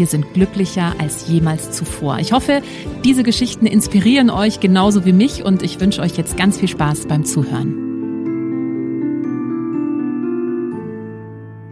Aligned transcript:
wir 0.00 0.06
sind 0.06 0.32
glücklicher 0.32 0.94
als 0.98 1.28
jemals 1.28 1.72
zuvor. 1.72 2.18
Ich 2.20 2.32
hoffe, 2.32 2.62
diese 3.04 3.22
Geschichten 3.22 3.66
inspirieren 3.66 4.30
euch 4.30 4.58
genauso 4.58 5.04
wie 5.04 5.12
mich 5.12 5.44
und 5.44 5.62
ich 5.62 5.78
wünsche 5.78 6.00
euch 6.00 6.16
jetzt 6.16 6.38
ganz 6.38 6.58
viel 6.58 6.68
Spaß 6.68 7.06
beim 7.06 7.26
Zuhören. 7.26 7.76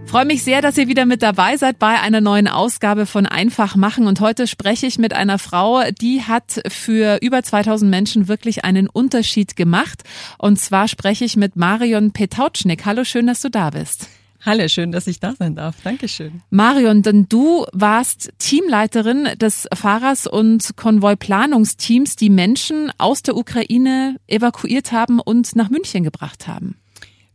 Freue 0.04 0.27
mich 0.27 0.45
sehr, 0.45 0.60
dass 0.60 0.77
ihr 0.77 0.88
wieder 0.88 1.06
mit 1.06 1.23
dabei 1.23 1.56
seid 1.56 1.79
bei 1.79 2.01
einer 2.01 2.21
neuen 2.21 2.49
Ausgabe 2.49 3.06
von 3.06 3.24
Einfach 3.24 3.76
machen. 3.76 4.06
Und 4.06 4.21
heute 4.21 4.46
spreche 4.46 4.87
ich 4.87 4.99
mit 4.99 5.15
einer 5.15 5.38
Frau, 5.38 5.82
die 5.90 6.23
hat 6.23 6.60
für 6.68 7.18
über 7.23 7.43
2000 7.43 7.90
Menschen 7.90 8.29
wirklich 8.29 8.62
einen 8.62 8.88
Unterschied 8.88 9.56
gemacht. 9.56 10.02
Und 10.37 10.59
zwar 10.59 10.88
spreche 10.88 11.24
ich 11.24 11.37
mit 11.37 11.56
Marion 11.56 12.12
Petaucznik. 12.12 12.84
Hallo, 12.84 13.04
schön, 13.04 13.26
dass 13.26 13.40
du 13.40 13.51
da 13.51 13.71
bist. 13.71 14.09
Hallo, 14.44 14.68
schön, 14.68 14.92
dass 14.92 15.06
ich 15.08 15.18
da 15.18 15.34
sein 15.34 15.56
darf. 15.56 15.76
Dankeschön. 15.82 16.42
Marion, 16.50 17.02
denn 17.02 17.26
du 17.28 17.66
warst 17.72 18.30
Teamleiterin 18.38 19.28
des 19.36 19.68
Fahrers- 19.74 20.28
und 20.28 20.76
Konvoiplanungsteams, 20.76 22.14
die 22.16 22.30
Menschen 22.30 22.92
aus 22.98 23.22
der 23.22 23.36
Ukraine 23.36 24.16
evakuiert 24.28 24.92
haben 24.92 25.18
und 25.18 25.56
nach 25.56 25.70
München 25.70 26.04
gebracht 26.04 26.46
haben. 26.46 26.76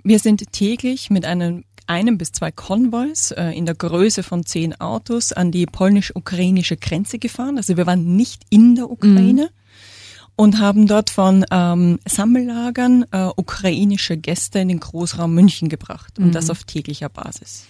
Wir 0.04 0.20
sind 0.20 0.52
täglich 0.54 1.10
mit 1.10 1.26
einem 1.26 1.64
einem 1.86 2.18
bis 2.18 2.32
zwei 2.32 2.50
Konvois 2.50 3.34
äh, 3.36 3.58
in 3.58 3.66
der 3.66 3.76
Größe 3.76 4.24
von 4.24 4.46
zehn 4.46 4.80
Autos 4.80 5.34
an 5.34 5.52
die 5.52 5.66
polnisch-ukrainische 5.66 6.78
Grenze 6.78 7.20
gefahren. 7.20 7.58
Also 7.58 7.76
wir 7.76 7.86
waren 7.86 8.16
nicht 8.16 8.44
in 8.50 8.76
der 8.76 8.90
Ukraine. 8.90 9.44
Mhm. 9.44 9.63
Und 10.36 10.60
haben 10.60 10.88
dort 10.88 11.10
von 11.10 11.46
ähm, 11.52 12.00
Sammellagern 12.08 13.06
äh, 13.12 13.28
ukrainische 13.36 14.18
Gäste 14.18 14.60
in 14.60 14.68
den 14.68 14.80
Großraum 14.80 15.34
München 15.34 15.70
gebracht. 15.70 16.18
Und 16.18 16.28
mhm. 16.28 16.32
das 16.32 16.50
auf 16.50 16.64
täglicher 16.64 17.10
Basis. 17.10 17.66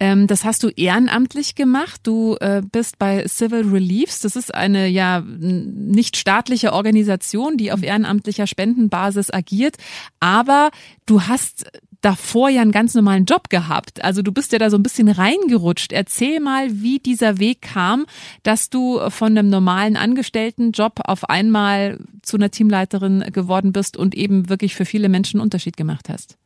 Ähm, 0.00 0.26
das 0.26 0.44
hast 0.44 0.62
du 0.62 0.68
ehrenamtlich 0.68 1.54
gemacht. 1.54 2.00
Du 2.04 2.36
äh, 2.40 2.62
bist 2.62 2.98
bei 2.98 3.26
Civil 3.26 3.68
Reliefs. 3.68 4.20
Das 4.20 4.36
ist 4.36 4.54
eine 4.54 4.86
ja 4.88 5.22
nicht 5.26 6.16
staatliche 6.16 6.72
Organisation, 6.72 7.56
die 7.56 7.72
auf 7.72 7.82
ehrenamtlicher 7.82 8.46
Spendenbasis 8.46 9.32
agiert. 9.32 9.76
Aber 10.20 10.70
du 11.06 11.22
hast 11.22 11.66
davor 12.00 12.48
ja 12.48 12.62
einen 12.62 12.72
ganz 12.72 12.94
normalen 12.94 13.24
Job 13.24 13.50
gehabt. 13.50 14.04
Also 14.04 14.22
du 14.22 14.30
bist 14.32 14.52
ja 14.52 14.58
da 14.58 14.70
so 14.70 14.76
ein 14.76 14.82
bisschen 14.82 15.08
reingerutscht. 15.08 15.92
Erzähl 15.92 16.40
mal, 16.40 16.68
wie 16.80 17.00
dieser 17.00 17.38
Weg 17.38 17.62
kam, 17.62 18.06
dass 18.44 18.70
du 18.70 19.00
von 19.10 19.36
einem 19.36 19.50
normalen 19.50 19.96
Angestelltenjob 19.96 21.00
auf 21.04 21.28
einmal 21.28 21.98
zu 22.22 22.36
einer 22.36 22.50
Teamleiterin 22.50 23.24
geworden 23.32 23.72
bist 23.72 23.96
und 23.96 24.14
eben 24.14 24.48
wirklich 24.48 24.76
für 24.76 24.84
viele 24.84 25.08
Menschen 25.08 25.40
Unterschied 25.40 25.76
gemacht 25.76 26.08
hast. 26.08 26.36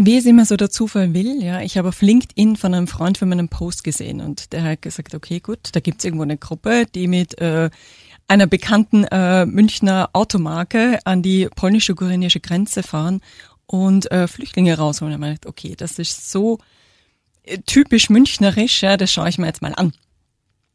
Wie 0.00 0.16
es 0.16 0.26
immer 0.26 0.44
so 0.44 0.56
der 0.56 0.70
Zufall 0.70 1.12
will, 1.12 1.42
ja, 1.42 1.60
ich 1.60 1.76
habe 1.76 1.88
auf 1.88 2.02
LinkedIn 2.02 2.54
von 2.54 2.72
einem 2.72 2.86
Freund 2.86 3.18
von 3.18 3.28
meinem 3.28 3.48
Post 3.48 3.82
gesehen 3.82 4.20
und 4.20 4.52
der 4.52 4.62
hat 4.62 4.80
gesagt, 4.82 5.12
okay, 5.12 5.40
gut, 5.40 5.58
da 5.72 5.80
gibt's 5.80 6.04
irgendwo 6.04 6.22
eine 6.22 6.36
Gruppe, 6.36 6.86
die 6.94 7.08
mit 7.08 7.36
äh, 7.40 7.68
einer 8.28 8.46
bekannten 8.46 9.02
äh, 9.02 9.44
Münchner 9.44 10.10
Automarke 10.12 11.00
an 11.04 11.22
die 11.22 11.48
polnisch-ukrainische 11.48 12.38
Grenze 12.38 12.84
fahren 12.84 13.22
und 13.66 14.08
äh, 14.12 14.28
Flüchtlinge 14.28 14.78
rausholen. 14.78 15.14
Und 15.14 15.20
man 15.20 15.32
dachte, 15.32 15.48
okay, 15.48 15.74
das 15.76 15.98
ist 15.98 16.30
so 16.30 16.58
äh, 17.42 17.58
typisch 17.66 18.08
münchnerisch, 18.08 18.84
ja, 18.84 18.96
das 18.96 19.12
schaue 19.12 19.28
ich 19.30 19.38
mir 19.38 19.46
jetzt 19.46 19.62
mal 19.62 19.74
an. 19.74 19.92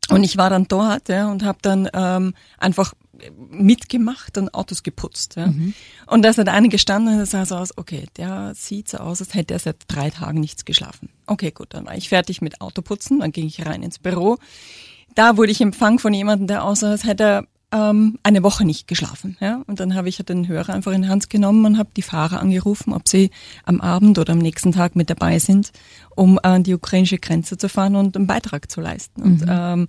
Und 0.10 0.26
ich 0.26 0.36
war 0.36 0.50
dann 0.50 0.68
dort 0.68 1.08
ja, 1.08 1.32
und 1.32 1.44
habe 1.44 1.60
dann 1.62 1.90
ähm, 1.94 2.34
einfach 2.58 2.94
mitgemacht 3.50 4.38
und 4.38 4.54
Autos 4.54 4.84
geputzt. 4.84 5.36
Ja. 5.36 5.48
Mhm. 5.48 5.74
Und 6.08 6.24
da 6.24 6.36
hat 6.36 6.50
einer 6.50 6.68
gestanden 6.68 7.20
und 7.20 7.26
sah 7.26 7.46
so 7.46 7.56
aus, 7.56 7.78
okay, 7.78 8.06
der 8.18 8.54
sieht 8.56 8.90
so 8.90 8.98
aus, 8.98 9.22
als 9.22 9.34
hätte 9.34 9.54
er 9.54 9.60
seit 9.60 9.78
drei 9.88 10.10
Tagen 10.10 10.40
nichts 10.40 10.66
geschlafen. 10.66 11.10
Okay, 11.28 11.52
gut, 11.52 11.74
dann 11.74 11.86
war 11.86 11.96
ich 11.96 12.10
fertig 12.10 12.42
mit 12.42 12.62
Autoputzen, 12.62 13.20
dann 13.20 13.32
ging 13.32 13.46
ich 13.46 13.66
rein 13.66 13.84
ins 13.84 14.00
Büro. 14.00 14.38
Da 15.16 15.38
wurde 15.38 15.52
ich 15.52 15.62
empfangen 15.62 16.00
von 16.00 16.14
jemandem, 16.14 16.48
der 16.48 16.64
aussah, 16.64 16.92
als 16.92 17.06
hätte 17.06 17.24
er 17.24 17.48
ähm, 17.74 18.20
eine 18.24 18.44
Woche 18.44 18.66
nicht 18.66 18.88
geschlafen. 18.88 19.38
Ja? 19.40 19.64
Und 19.68 19.80
dann 19.80 19.96
habe 19.96 20.10
ich 20.10 20.18
den 20.18 20.48
Hörer 20.48 20.74
einfach 20.74 20.92
in 20.92 21.04
die 21.04 21.08
Hand 21.08 21.30
genommen 21.30 21.66
und 21.66 21.78
habe 21.78 21.90
die 21.96 22.02
Fahrer 22.02 22.40
angerufen, 22.40 22.94
ob 22.94 23.08
sie 23.08 23.32
am 23.64 23.82
Abend 23.82 24.20
oder 24.20 24.34
am 24.34 24.40
nächsten 24.40 24.72
Tag 24.72 24.96
mit 24.96 25.10
dabei 25.10 25.40
sind, 25.40 25.72
um 26.16 26.40
an 26.42 26.64
die 26.64 26.74
ukrainische 26.74 27.18
Grenze 27.18 27.58
zu 27.58 27.70
fahren 27.70 27.96
und 27.96 28.16
einen 28.16 28.28
Beitrag 28.28 28.72
zu 28.72 28.82
leisten. 28.82 29.22
Mhm. 29.22 29.28
Und 29.28 29.46
ähm, 29.48 29.88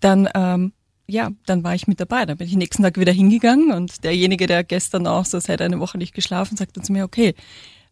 dann 0.00 0.28
ähm, 0.34 0.72
ja, 1.06 1.30
dann 1.46 1.64
war 1.64 1.74
ich 1.74 1.86
mit 1.86 2.00
dabei. 2.00 2.26
Dann 2.26 2.38
bin 2.38 2.46
ich 2.46 2.56
nächsten 2.56 2.82
Tag 2.82 2.98
wieder 2.98 3.12
hingegangen 3.12 3.72
und 3.72 4.04
derjenige, 4.04 4.46
der 4.46 4.64
gestern 4.64 5.06
auch 5.06 5.24
so 5.24 5.38
seit 5.38 5.60
einer 5.60 5.80
Woche 5.80 5.98
nicht 5.98 6.14
geschlafen, 6.14 6.56
sagte 6.56 6.80
zu 6.80 6.92
mir, 6.92 7.04
okay, 7.04 7.34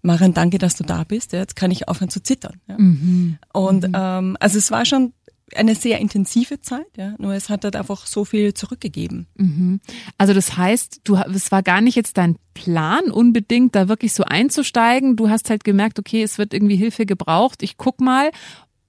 Maren, 0.02 0.34
danke, 0.34 0.58
dass 0.58 0.74
du 0.74 0.84
da 0.84 1.04
bist. 1.04 1.32
Ja, 1.32 1.38
jetzt 1.38 1.54
kann 1.54 1.70
ich 1.70 1.88
aufhören 1.88 2.10
zu 2.10 2.22
zittern. 2.22 2.60
Ja. 2.66 2.76
Mhm. 2.78 3.38
Und 3.52 3.88
mhm. 3.88 3.94
Ähm, 3.94 4.36
also 4.40 4.58
es 4.58 4.70
war 4.70 4.84
schon 4.84 5.12
eine 5.54 5.74
sehr 5.74 6.00
intensive 6.00 6.60
Zeit, 6.60 6.86
ja. 6.96 7.14
Nur 7.18 7.34
es 7.34 7.48
hat 7.48 7.64
halt 7.64 7.76
einfach 7.76 8.06
so 8.06 8.24
viel 8.24 8.54
zurückgegeben. 8.54 9.26
Mhm. 9.36 9.80
Also 10.18 10.34
das 10.34 10.56
heißt, 10.56 11.02
du, 11.04 11.16
es 11.16 11.52
war 11.52 11.62
gar 11.62 11.80
nicht 11.80 11.94
jetzt 11.94 12.16
dein 12.16 12.36
Plan, 12.54 13.10
unbedingt 13.10 13.74
da 13.74 13.88
wirklich 13.88 14.12
so 14.12 14.24
einzusteigen. 14.24 15.16
Du 15.16 15.28
hast 15.28 15.50
halt 15.50 15.64
gemerkt, 15.64 15.98
okay, 15.98 16.22
es 16.22 16.38
wird 16.38 16.54
irgendwie 16.54 16.76
Hilfe 16.76 17.06
gebraucht. 17.06 17.62
Ich 17.62 17.76
guck 17.76 18.00
mal. 18.00 18.30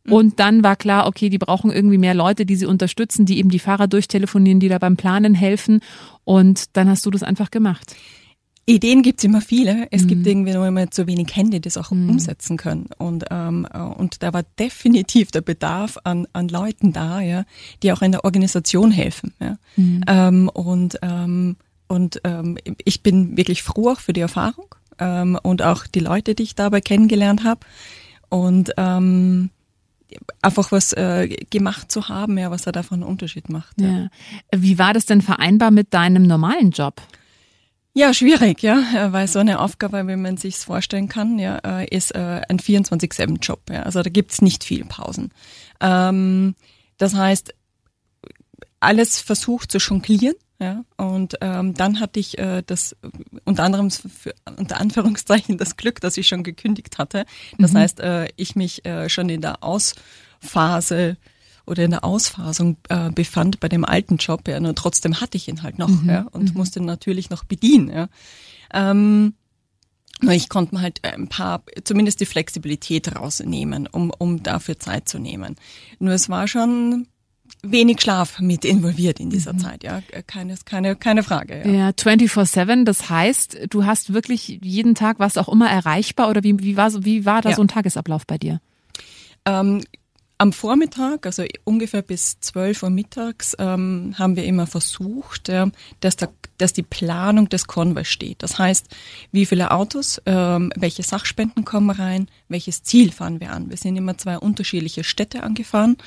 Mhm. 0.06 0.14
Und 0.14 0.40
dann 0.40 0.64
war 0.64 0.76
klar, 0.76 1.08
okay, 1.08 1.30
die 1.30 1.38
brauchen 1.38 1.72
irgendwie 1.72 1.98
mehr 1.98 2.14
Leute, 2.14 2.46
die 2.46 2.56
sie 2.56 2.66
unterstützen, 2.66 3.26
die 3.26 3.38
eben 3.38 3.50
die 3.50 3.60
Fahrer 3.60 3.88
durchtelefonieren, 3.88 4.60
die 4.60 4.70
da 4.70 4.78
beim 4.78 4.98
Planen 4.98 5.34
helfen. 5.34 5.82
Und 6.24 6.76
dann 6.76 6.90
hast 6.90 7.06
du 7.06 7.12
das 7.12 7.24
einfach 7.24 7.52
gemacht. 7.52 7.96
Ideen 8.66 9.02
gibt's 9.02 9.26
immer 9.26 9.42
viele. 9.42 9.88
Es 9.92 10.04
mhm. 10.04 10.08
gibt 10.08 10.28
irgendwie 10.28 10.54
nur 10.54 10.66
immer 10.66 10.90
zu 10.90 11.06
wenig 11.06 11.36
Hände, 11.36 11.60
die 11.60 11.68
das 11.68 11.78
auch 11.78 11.92
mhm. 11.92 12.12
umsetzen 12.12 12.56
können. 12.56 12.88
Und, 12.98 13.26
ähm, 13.30 13.68
äh, 13.74 13.80
und 13.80 14.24
da 14.24 14.32
war 14.34 14.44
definitiv 14.58 15.32
der 15.32 15.42
Bedarf 15.42 15.98
an, 16.06 16.28
an 16.32 16.48
Leuten 16.48 16.94
da, 16.94 17.20
ja, 17.20 17.44
die 17.82 17.92
auch 17.92 18.02
in 18.02 18.14
der 18.14 18.24
Organisation 18.24 18.92
helfen. 18.92 19.34
Ja. 19.42 19.58
Mhm. 19.76 20.02
Ähm, 20.08 20.50
und 20.50 20.98
ähm, 21.02 21.58
und 21.88 22.22
ähm, 22.24 22.58
ich 22.84 23.04
bin 23.04 23.38
wirklich 23.38 23.62
froh 23.62 23.92
auch 23.92 24.00
für 24.00 24.14
die 24.14 24.22
Erfahrung 24.22 24.74
ähm, 24.98 25.38
und 25.44 25.62
auch 25.62 25.86
die 25.86 26.00
Leute, 26.00 26.34
die 26.34 26.44
ich 26.44 26.56
dabei 26.56 26.82
kennengelernt 26.82 27.44
habe. 27.44 27.60
Und 28.30 28.72
ähm, 28.78 29.52
einfach 30.42 30.72
was 30.72 30.94
äh, 30.94 31.28
gemacht 31.50 31.92
zu 31.92 32.10
haben, 32.10 32.38
ja, 32.38 32.52
was 32.52 32.64
da 32.64 32.72
davon 32.72 33.02
einen 33.02 33.10
Unterschied 33.10 33.50
macht. 33.50 33.80
Ja. 33.80 33.88
ja. 33.88 34.10
Wie 34.56 34.78
war 34.78 34.94
das 34.94 35.06
denn 35.06 35.22
vereinbar 35.22 35.72
mit 35.72 35.94
deinem 35.94 36.24
normalen 36.24 36.72
Job? 36.72 37.02
Ja, 37.96 38.12
schwierig, 38.14 38.64
ja, 38.64 39.12
weil 39.12 39.28
so 39.28 39.38
eine 39.38 39.60
Aufgabe, 39.60 40.08
wie 40.08 40.16
man 40.16 40.38
sich's 40.38 40.64
vorstellen 40.64 41.10
kann, 41.10 41.38
ja, 41.38 41.60
äh, 41.60 41.88
ist 41.88 42.16
äh, 42.16 42.42
ein 42.50 42.60
24-7-Job. 42.60 43.70
Ja. 43.70 43.84
Also 43.84 44.02
da 44.02 44.10
gibt's 44.10 44.42
nicht 44.42 44.64
viel 44.64 44.84
Pausen. 44.86 45.32
Ähm, 45.80 46.56
das 46.98 47.14
heißt, 47.14 47.54
alles 48.80 49.20
versucht 49.20 49.72
zu 49.72 49.78
jonglieren. 49.78 50.36
Ja, 50.60 50.86
und 50.98 51.36
ähm, 51.42 51.74
dann 51.74 52.00
hatte 52.00 52.20
ich 52.20 52.38
äh, 52.38 52.64
das 52.66 52.96
unter 53.44 53.64
anderem 53.64 53.90
für, 53.90 54.34
unter 54.58 54.80
Anführungszeichen 54.80 55.58
das 55.58 55.76
Glück, 55.76 56.00
dass 56.00 56.16
ich 56.16 56.28
schon 56.28 56.44
gekündigt 56.44 56.98
hatte. 56.98 57.26
Das 57.58 57.74
mhm. 57.74 57.78
heißt, 57.78 58.00
äh, 58.00 58.30
ich 58.38 58.56
mich 58.56 58.86
äh, 58.86 59.10
schon 59.10 59.30
in 59.30 59.42
der 59.42 59.64
Ausphase 59.64 61.18
oder 61.66 61.84
in 61.84 61.92
der 61.92 62.04
Ausphasung 62.04 62.78
äh, 62.90 63.10
befand 63.10 63.60
bei 63.60 63.70
dem 63.70 63.84
alten 63.84 64.18
Job, 64.18 64.48
ja, 64.48 64.60
nur 64.60 64.76
trotzdem 64.76 65.20
hatte 65.22 65.38
ich 65.38 65.48
ihn 65.48 65.64
halt 65.64 65.80
noch, 65.80 65.90
mhm. 65.90 66.10
ja, 66.10 66.28
und 66.32 66.52
mhm. 66.52 66.58
musste 66.58 66.82
natürlich 66.82 67.30
noch 67.30 67.44
bedienen, 67.44 67.90
ja. 67.90 68.08
Ähm, 68.74 69.34
nur 70.22 70.34
ich 70.34 70.50
konnte 70.50 70.76
mir 70.76 70.82
halt 70.82 71.04
ein 71.04 71.28
paar, 71.28 71.64
zumindest 71.84 72.22
die 72.22 72.26
Flexibilität 72.26 73.16
rausnehmen, 73.16 73.88
um, 73.88 74.12
um 74.18 74.44
dafür 74.44 74.80
Zeit 74.80 75.10
zu 75.10 75.20
nehmen. 75.20 75.56
Nur 76.00 76.14
es 76.14 76.30
war 76.30 76.48
schon 76.48 77.08
wenig 77.62 78.02
Schlaf 78.02 78.40
mit 78.40 78.66
involviert 78.66 79.20
in 79.20 79.30
dieser 79.30 79.54
mhm. 79.54 79.60
Zeit, 79.60 79.84
ja, 79.84 80.02
keine, 80.28 80.56
keine, 80.66 80.96
keine 80.96 81.24
Frage. 81.24 81.62
Ja, 81.66 81.72
ja 81.72 81.90
24-7, 81.90 82.84
das 82.84 83.10
heißt, 83.10 83.68
du 83.70 83.86
hast 83.86 84.14
wirklich 84.14 84.60
jeden 84.62 84.96
Tag 84.96 85.20
was 85.20 85.38
auch 85.38 85.50
immer 85.50 85.70
erreichbar 85.70 86.30
oder 86.30 86.44
wie, 86.44 86.60
wie, 86.60 86.78
war, 86.78 86.92
so, 86.92 87.06
wie 87.06 87.26
war 87.26 87.42
da 87.42 87.50
ja. 87.50 87.56
so 87.56 87.62
ein 87.62 87.68
Tagesablauf 87.68 88.26
bei 88.28 88.38
dir? 88.38 88.60
Ähm, 89.46 89.82
am 90.44 90.52
Vormittag, 90.52 91.26
also 91.26 91.46
ungefähr 91.64 92.02
bis 92.02 92.40
12 92.42 92.84
Uhr 92.84 92.90
mittags, 92.90 93.56
ähm, 93.60 94.14
haben 94.18 94.36
wir 94.36 94.44
immer 94.44 94.68
versucht, 94.68 95.48
äh, 95.48 95.68
dass, 96.02 96.18
da, 96.18 96.28
dass 96.58 96.74
die 96.74 96.84
Planung 96.84 97.48
des 97.48 97.68
Konvois 97.68 98.04
steht. 98.04 98.44
Das 98.44 98.60
heißt, 98.60 98.88
wie 99.32 99.46
viele 99.46 99.72
Autos, 99.72 100.22
ähm, 100.26 100.72
welche 100.76 101.04
Sachspenden 101.04 101.64
kommen 101.64 101.92
rein, 101.92 102.28
welches 102.50 102.84
Ziel 102.84 103.12
fahren 103.12 103.40
wir 103.40 103.52
an. 103.52 103.70
Wir 103.70 103.78
sind 103.78 103.96
immer 103.96 104.18
zwei 104.18 104.38
unterschiedliche 104.38 105.06
Städte 105.06 105.44
angefahren 105.44 105.98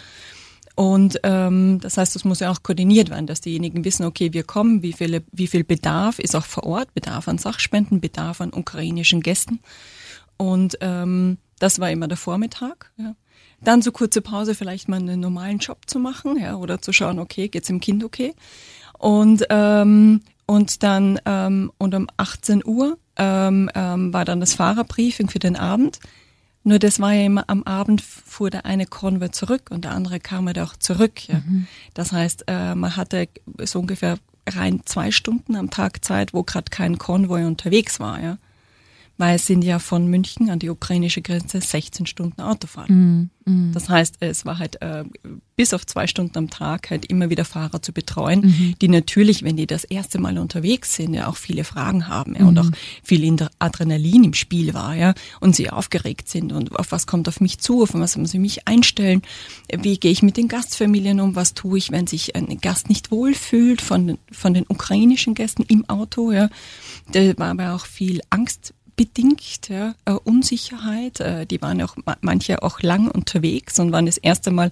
und 0.76 1.18
ähm, 1.22 1.80
das 1.80 1.96
heißt, 1.96 2.14
es 2.16 2.24
muss 2.24 2.40
ja 2.40 2.50
auch 2.50 2.62
koordiniert 2.62 3.08
werden, 3.08 3.26
dass 3.26 3.40
diejenigen 3.40 3.84
wissen, 3.86 4.04
okay, 4.04 4.34
wir 4.34 4.44
kommen, 4.44 4.82
wie, 4.82 4.92
viele, 4.92 5.24
wie 5.32 5.46
viel 5.46 5.64
Bedarf 5.64 6.18
ist 6.18 6.36
auch 6.36 6.44
vor 6.44 6.64
Ort, 6.64 6.92
Bedarf 6.92 7.28
an 7.28 7.38
Sachspenden, 7.38 8.00
Bedarf 8.00 8.42
an 8.42 8.52
ukrainischen 8.52 9.22
Gästen. 9.22 9.60
Und 10.36 10.76
ähm, 10.82 11.38
das 11.58 11.80
war 11.80 11.90
immer 11.90 12.08
der 12.08 12.18
Vormittag. 12.18 12.92
Ja. 12.98 13.14
Dann 13.62 13.80
so 13.80 13.90
kurze 13.90 14.20
Pause, 14.20 14.54
vielleicht 14.54 14.86
mal 14.86 14.96
einen 14.96 15.18
normalen 15.18 15.58
Job 15.58 15.78
zu 15.86 15.98
machen, 15.98 16.38
ja, 16.38 16.56
oder 16.56 16.82
zu 16.82 16.92
schauen, 16.92 17.18
okay, 17.20 17.48
geht's 17.48 17.68
dem 17.68 17.80
Kind 17.80 18.04
okay? 18.04 18.34
Und 18.98 19.46
ähm, 19.48 20.20
und 20.44 20.82
dann 20.82 21.18
ähm, 21.24 21.72
und 21.78 21.94
um 21.94 22.06
18 22.18 22.62
Uhr 22.66 22.98
ähm, 23.16 23.70
ähm, 23.74 24.12
war 24.12 24.26
dann 24.26 24.40
das 24.40 24.52
Fahrerbriefing 24.52 25.30
für 25.30 25.38
den 25.38 25.56
Abend. 25.56 26.00
Nur 26.66 26.80
das 26.80 26.98
war 26.98 27.12
ja 27.12 27.24
immer 27.24 27.44
am 27.46 27.62
Abend 27.62 28.02
fuhr 28.02 28.50
der 28.50 28.66
eine 28.66 28.86
Konvoi 28.86 29.30
zurück 29.30 29.70
und 29.70 29.84
der 29.84 29.92
andere 29.92 30.18
kam 30.18 30.48
ja 30.48 30.64
auch 30.64 30.74
zurück. 30.74 31.28
Ja. 31.28 31.36
Mhm. 31.36 31.68
Das 31.94 32.10
heißt, 32.10 32.44
äh, 32.48 32.74
man 32.74 32.96
hatte 32.96 33.28
so 33.62 33.78
ungefähr 33.78 34.18
rein 34.48 34.80
zwei 34.84 35.12
Stunden 35.12 35.54
am 35.54 35.70
Tag 35.70 36.04
Zeit, 36.04 36.34
wo 36.34 36.42
gerade 36.42 36.68
kein 36.70 36.98
Konvoi 36.98 37.44
unterwegs 37.44 38.00
war. 38.00 38.20
Ja 38.20 38.38
weil 39.18 39.36
es 39.36 39.46
sind 39.46 39.62
ja 39.62 39.78
von 39.78 40.06
München 40.06 40.50
an 40.50 40.58
die 40.58 40.68
ukrainische 40.68 41.22
Grenze 41.22 41.60
16 41.60 42.06
Stunden 42.06 42.40
Autofahrt. 42.40 42.90
Mm, 42.90 43.30
mm. 43.44 43.72
Das 43.72 43.88
heißt, 43.88 44.16
es 44.20 44.44
war 44.44 44.58
halt 44.58 44.80
äh, 44.82 45.04
bis 45.56 45.72
auf 45.72 45.86
zwei 45.86 46.06
Stunden 46.06 46.36
am 46.36 46.50
Tag 46.50 46.90
halt 46.90 47.06
immer 47.06 47.30
wieder 47.30 47.46
Fahrer 47.46 47.80
zu 47.80 47.92
betreuen, 47.92 48.40
mhm. 48.40 48.74
die 48.80 48.88
natürlich, 48.88 49.42
wenn 49.42 49.56
die 49.56 49.66
das 49.66 49.84
erste 49.84 50.18
Mal 50.18 50.36
unterwegs 50.36 50.94
sind, 50.94 51.14
ja 51.14 51.28
auch 51.28 51.36
viele 51.36 51.64
Fragen 51.64 52.08
haben 52.08 52.34
ja, 52.34 52.42
mhm. 52.42 52.48
und 52.48 52.58
auch 52.58 52.70
viel 53.02 53.36
Adrenalin 53.58 54.24
im 54.24 54.34
Spiel 54.34 54.74
war, 54.74 54.94
ja, 54.94 55.14
und 55.40 55.56
sie 55.56 55.70
aufgeregt 55.70 56.28
sind 56.28 56.52
und 56.52 56.78
auf 56.78 56.92
was 56.92 57.06
kommt 57.06 57.26
auf 57.28 57.40
mich 57.40 57.58
zu, 57.58 57.82
auf 57.82 57.94
was 57.94 58.16
muss 58.16 58.34
ich 58.34 58.40
mich 58.40 58.68
einstellen, 58.68 59.22
wie 59.72 59.98
gehe 59.98 60.12
ich 60.12 60.22
mit 60.22 60.36
den 60.36 60.48
Gastfamilien 60.48 61.20
um, 61.20 61.34
was 61.34 61.54
tue 61.54 61.78
ich, 61.78 61.90
wenn 61.90 62.06
sich 62.06 62.36
ein 62.36 62.58
Gast 62.60 62.90
nicht 62.90 63.10
wohlfühlt 63.10 63.80
von, 63.80 64.18
von 64.30 64.52
den 64.52 64.66
ukrainischen 64.68 65.34
Gästen 65.34 65.62
im 65.62 65.88
Auto, 65.88 66.32
ja. 66.32 66.50
Da 67.12 67.38
war 67.38 67.50
aber 67.50 67.74
auch 67.74 67.86
viel 67.86 68.20
Angst 68.28 68.74
bedingt, 68.96 69.68
ja, 69.68 69.94
äh, 70.04 70.12
Unsicherheit. 70.12 71.20
Äh, 71.20 71.46
die 71.46 71.60
waren 71.62 71.80
auch 71.82 71.96
manche 72.22 72.62
auch 72.62 72.80
lang 72.80 73.08
unterwegs 73.08 73.78
und 73.78 73.92
waren 73.92 74.06
das 74.06 74.18
erste 74.18 74.50
Mal 74.50 74.70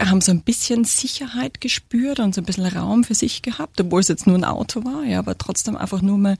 haben 0.00 0.20
so 0.20 0.32
ein 0.32 0.42
bisschen 0.42 0.84
Sicherheit 0.84 1.60
gespürt 1.60 2.18
und 2.18 2.34
so 2.34 2.40
ein 2.40 2.44
bisschen 2.44 2.66
Raum 2.66 3.04
für 3.04 3.14
sich 3.14 3.42
gehabt, 3.42 3.80
obwohl 3.80 4.00
es 4.00 4.08
jetzt 4.08 4.26
nur 4.26 4.36
ein 4.36 4.44
Auto 4.44 4.84
war, 4.84 5.04
ja, 5.04 5.20
aber 5.20 5.38
trotzdem 5.38 5.76
einfach 5.76 6.02
nur 6.02 6.18
mal 6.18 6.36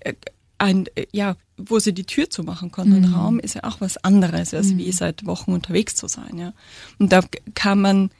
äh, 0.00 0.14
ein, 0.58 0.86
äh, 0.96 1.06
ja, 1.12 1.36
wo 1.56 1.78
sie 1.78 1.92
die 1.92 2.04
Tür 2.04 2.30
zumachen 2.30 2.70
konnten. 2.70 2.98
Mhm. 2.98 3.04
Und 3.04 3.14
Raum 3.14 3.40
ist 3.40 3.54
ja 3.54 3.64
auch 3.64 3.80
was 3.80 3.96
anderes, 3.98 4.54
als 4.54 4.68
mhm. 4.68 4.78
wie 4.78 4.92
seit 4.92 5.24
Wochen 5.26 5.52
unterwegs 5.52 5.94
zu 5.94 6.08
sein, 6.08 6.36
ja. 6.38 6.52
Und 6.98 7.12
da 7.12 7.20
kann 7.54 7.80
man 7.80 8.10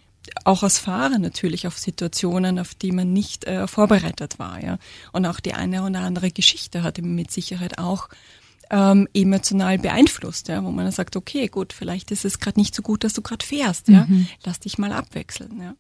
auch 0.45 0.63
als 0.63 0.79
Fahrer 0.79 1.19
natürlich 1.19 1.67
auf 1.67 1.79
Situationen, 1.79 2.59
auf 2.59 2.75
die 2.75 2.93
man 2.93 3.13
nicht 3.13 3.45
äh, 3.45 3.67
vorbereitet 3.67 4.39
war. 4.39 4.63
Ja. 4.63 4.79
Und 5.13 5.27
auch 5.27 5.41
die 5.41 5.55
eine 5.55 5.83
oder 5.83 6.01
andere 6.01 6.31
Geschichte 6.31 6.83
hat 6.83 6.99
ihn 6.99 7.15
mit 7.15 7.31
Sicherheit 7.31 7.79
auch 7.79 8.09
ähm, 8.71 9.09
emotional 9.15 9.79
beeinflusst, 9.79 10.49
ja, 10.49 10.63
wo 10.63 10.71
man 10.71 10.85
dann 10.85 10.93
sagt, 10.93 11.17
okay, 11.17 11.49
gut, 11.49 11.73
vielleicht 11.73 12.11
ist 12.11 12.25
es 12.25 12.39
gerade 12.39 12.61
nicht 12.61 12.75
so 12.75 12.83
gut, 12.83 13.05
dass 13.05 13.15
du 13.15 13.23
gerade 13.23 13.45
fährst, 13.45 13.89
ja, 13.89 14.05
mhm. 14.07 14.29
lass 14.45 14.61
dich 14.61 14.79
mal 14.79 14.93
abwechseln. 14.93 15.61
Ja. 15.61 15.75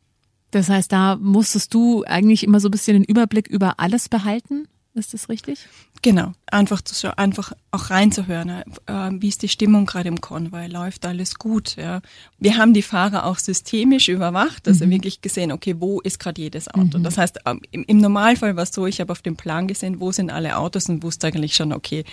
Das 0.50 0.68
heißt, 0.68 0.90
da 0.90 1.16
musstest 1.16 1.74
du 1.74 2.04
eigentlich 2.04 2.44
immer 2.44 2.60
so 2.60 2.68
ein 2.68 2.70
bisschen 2.70 2.94
den 2.94 3.04
Überblick 3.04 3.48
über 3.48 3.78
alles 3.78 4.08
behalten? 4.08 4.66
Ist 4.98 5.14
das 5.14 5.28
richtig? 5.28 5.60
Genau, 6.02 6.32
einfach 6.46 6.80
zu 6.80 7.16
einfach 7.16 7.52
auch 7.70 7.90
reinzuhören, 7.90 8.50
äh, 8.86 9.10
wie 9.12 9.28
ist 9.28 9.42
die 9.42 9.48
Stimmung 9.48 9.86
gerade 9.86 10.08
im 10.08 10.20
Konvoi, 10.20 10.66
läuft 10.66 11.06
alles 11.06 11.36
gut. 11.36 11.76
Ja. 11.76 12.02
Wir 12.38 12.56
haben 12.56 12.74
die 12.74 12.82
Fahrer 12.82 13.24
auch 13.24 13.38
systemisch 13.38 14.08
überwacht, 14.08 14.68
also 14.68 14.86
mhm. 14.86 14.90
wirklich 14.90 15.20
gesehen, 15.20 15.52
okay, 15.52 15.76
wo 15.78 16.00
ist 16.00 16.18
gerade 16.18 16.40
jedes 16.40 16.68
Auto. 16.68 16.98
Mhm. 16.98 17.04
Das 17.04 17.18
heißt, 17.18 17.40
ähm, 17.46 17.60
im, 17.70 17.84
im 17.84 17.98
Normalfall 17.98 18.56
war 18.56 18.64
es 18.64 18.72
so, 18.72 18.86
ich 18.86 19.00
habe 19.00 19.12
auf 19.12 19.22
dem 19.22 19.36
Plan 19.36 19.66
gesehen, 19.66 20.00
wo 20.00 20.12
sind 20.12 20.30
alle 20.30 20.56
Autos 20.56 20.88
und 20.88 21.02
wusste 21.02 21.28
eigentlich 21.28 21.54
schon, 21.54 21.72
okay, 21.72 22.04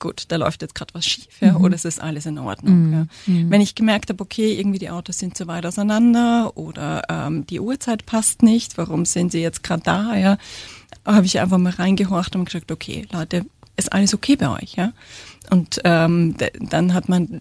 gut, 0.00 0.24
da 0.28 0.36
läuft 0.36 0.62
jetzt 0.62 0.74
gerade 0.74 0.92
was 0.94 1.06
schief, 1.06 1.28
ja, 1.40 1.52
mhm. 1.52 1.64
oder 1.64 1.74
es 1.76 1.84
ist 1.84 2.00
alles 2.00 2.26
in 2.26 2.38
Ordnung. 2.38 2.88
Mhm. 2.88 2.92
Ja. 2.92 3.06
Mhm. 3.26 3.50
Wenn 3.50 3.60
ich 3.60 3.74
gemerkt 3.76 4.10
habe, 4.10 4.22
okay, 4.22 4.58
irgendwie 4.58 4.78
die 4.80 4.90
Autos 4.90 5.18
sind 5.18 5.36
zu 5.36 5.46
weit 5.46 5.64
auseinander 5.64 6.56
oder 6.56 7.02
ähm, 7.08 7.46
die 7.46 7.60
Uhrzeit 7.60 8.06
passt 8.06 8.42
nicht, 8.42 8.76
warum 8.78 9.04
sind 9.04 9.30
sie 9.30 9.40
jetzt 9.40 9.62
gerade 9.62 9.82
da, 9.84 10.16
ja, 10.16 10.38
habe 11.06 11.26
ich 11.26 11.38
einfach 11.38 11.58
mal 11.58 11.72
reingehorcht 11.72 12.34
und 12.34 12.46
gesagt, 12.46 12.72
okay, 12.72 13.06
Leute, 13.12 13.46
ist 13.76 13.92
alles 13.92 14.12
okay 14.12 14.36
bei 14.36 14.50
euch, 14.50 14.74
ja? 14.74 14.92
Und 15.50 15.80
ähm, 15.84 16.34
dann 16.58 16.94
hat 16.94 17.08
man 17.08 17.40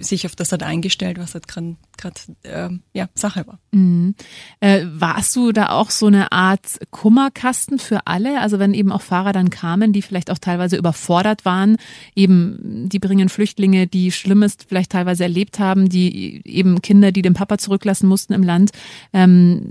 sich 0.00 0.26
auf 0.26 0.36
das 0.36 0.52
halt 0.52 0.62
eingestellt, 0.62 1.18
was 1.18 1.34
halt 1.34 1.48
gerade 1.48 2.20
äh, 2.42 2.70
ja, 2.92 3.08
Sache 3.14 3.46
war. 3.46 3.58
Mhm. 3.72 4.14
Äh, 4.60 4.84
warst 4.86 5.34
du 5.36 5.52
da 5.52 5.70
auch 5.70 5.90
so 5.90 6.06
eine 6.06 6.32
Art 6.32 6.78
Kummerkasten 6.90 7.78
für 7.78 8.06
alle? 8.06 8.40
Also 8.40 8.58
wenn 8.58 8.74
eben 8.74 8.92
auch 8.92 9.02
Fahrer 9.02 9.32
dann 9.32 9.50
kamen, 9.50 9.92
die 9.92 10.02
vielleicht 10.02 10.30
auch 10.30 10.38
teilweise 10.38 10.76
überfordert 10.76 11.44
waren, 11.44 11.76
eben 12.14 12.88
die 12.88 12.98
bringen 12.98 13.28
Flüchtlinge, 13.28 13.86
die 13.86 14.12
Schlimmes 14.12 14.56
vielleicht 14.66 14.92
teilweise 14.92 15.24
erlebt 15.24 15.58
haben, 15.58 15.88
die 15.88 16.42
eben 16.44 16.82
Kinder, 16.82 17.12
die 17.12 17.22
den 17.22 17.34
Papa 17.34 17.58
zurücklassen 17.58 18.08
mussten 18.08 18.32
im 18.32 18.42
Land. 18.42 18.70
Ähm, 19.12 19.70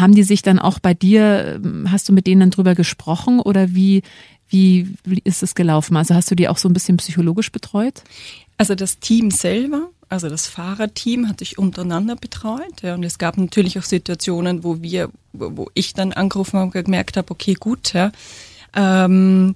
haben 0.00 0.14
die 0.14 0.22
sich 0.22 0.42
dann 0.42 0.58
auch 0.58 0.78
bei 0.78 0.94
dir, 0.94 1.60
ähm, 1.64 1.90
hast 1.90 2.08
du 2.08 2.12
mit 2.12 2.26
denen 2.26 2.40
dann 2.40 2.50
drüber 2.50 2.74
gesprochen 2.74 3.40
oder 3.40 3.74
wie, 3.74 4.02
wie, 4.48 4.94
wie 5.04 5.20
ist 5.24 5.42
es 5.42 5.54
gelaufen? 5.54 5.96
Also 5.96 6.14
hast 6.14 6.30
du 6.30 6.34
die 6.34 6.48
auch 6.48 6.58
so 6.58 6.68
ein 6.68 6.72
bisschen 6.72 6.96
psychologisch 6.96 7.50
betreut? 7.50 8.02
Also 8.56 8.74
das 8.74 9.00
Team 9.00 9.30
selber, 9.30 9.90
also 10.08 10.28
das 10.28 10.46
Fahrerteam 10.46 11.28
hat 11.28 11.40
sich 11.40 11.58
untereinander 11.58 12.16
betreut. 12.16 12.82
Ja, 12.82 12.94
und 12.94 13.02
es 13.02 13.18
gab 13.18 13.36
natürlich 13.36 13.78
auch 13.78 13.84
Situationen, 13.84 14.62
wo 14.62 14.80
wir, 14.80 15.10
wo 15.32 15.70
ich 15.74 15.94
dann 15.94 16.12
angerufen 16.12 16.58
habe 16.58 16.66
und 16.66 16.84
gemerkt 16.84 17.16
habe, 17.16 17.30
okay, 17.30 17.54
gut, 17.54 17.92
ja, 17.92 18.12
ähm, 18.74 19.54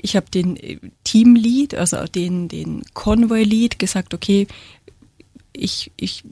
ich 0.00 0.16
habe 0.16 0.30
den 0.30 0.58
Teamlead, 1.04 1.74
also 1.74 2.04
den, 2.04 2.48
den 2.48 2.82
Convoy-Lead 2.94 3.78
gesagt, 3.78 4.14
okay, 4.14 4.46
ich, 5.52 5.90
ich 5.96 6.24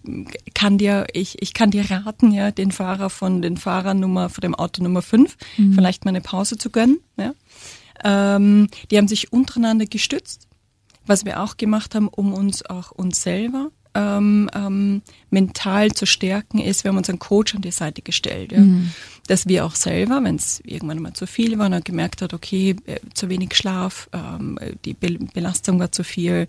kann 0.54 0.78
dir, 0.78 1.06
ich, 1.12 1.42
ich 1.42 1.52
kann 1.52 1.70
dir 1.70 1.90
raten, 1.90 2.32
ja, 2.32 2.50
den 2.50 2.70
Fahrer 2.70 3.10
von 3.10 3.42
den 3.42 3.56
Fahrernummer, 3.56 4.28
von 4.28 4.42
dem 4.42 4.54
Auto 4.54 4.82
Nummer 4.82 5.02
5, 5.02 5.36
mhm. 5.56 5.72
vielleicht 5.74 6.04
mal 6.04 6.10
eine 6.10 6.20
Pause 6.20 6.58
zu 6.58 6.70
gönnen. 6.70 6.98
Ja. 7.16 7.34
Ähm, 8.04 8.68
die 8.90 8.98
haben 8.98 9.08
sich 9.08 9.32
untereinander 9.32 9.86
gestützt, 9.86 10.46
was 11.06 11.24
wir 11.24 11.42
auch 11.42 11.56
gemacht 11.56 11.94
haben, 11.94 12.08
um 12.08 12.32
uns 12.32 12.64
auch 12.64 12.90
uns 12.90 13.22
selber 13.22 13.70
ähm, 13.96 14.50
ähm, 14.54 15.02
mental 15.30 15.90
zu 15.92 16.06
stärken, 16.06 16.58
ist, 16.58 16.84
wir 16.84 16.90
haben 16.90 16.98
uns 16.98 17.08
einen 17.08 17.18
Coach 17.18 17.54
an 17.54 17.62
die 17.62 17.70
Seite 17.70 18.02
gestellt. 18.02 18.52
Ja. 18.52 18.60
Mhm. 18.60 18.90
Dass 19.26 19.48
wir 19.48 19.64
auch 19.64 19.74
selber, 19.74 20.22
wenn 20.22 20.36
es 20.36 20.60
irgendwann 20.64 21.00
mal 21.00 21.14
zu 21.14 21.26
viel 21.26 21.58
war 21.58 21.66
und 21.66 21.84
gemerkt 21.84 22.22
hat, 22.22 22.34
okay, 22.34 22.76
äh, 22.84 23.00
zu 23.14 23.28
wenig 23.28 23.56
Schlaf, 23.56 24.08
ähm, 24.12 24.58
die 24.84 24.94
Be 24.94 25.18
Belastung 25.32 25.78
war 25.78 25.92
zu 25.92 26.04
viel, 26.04 26.46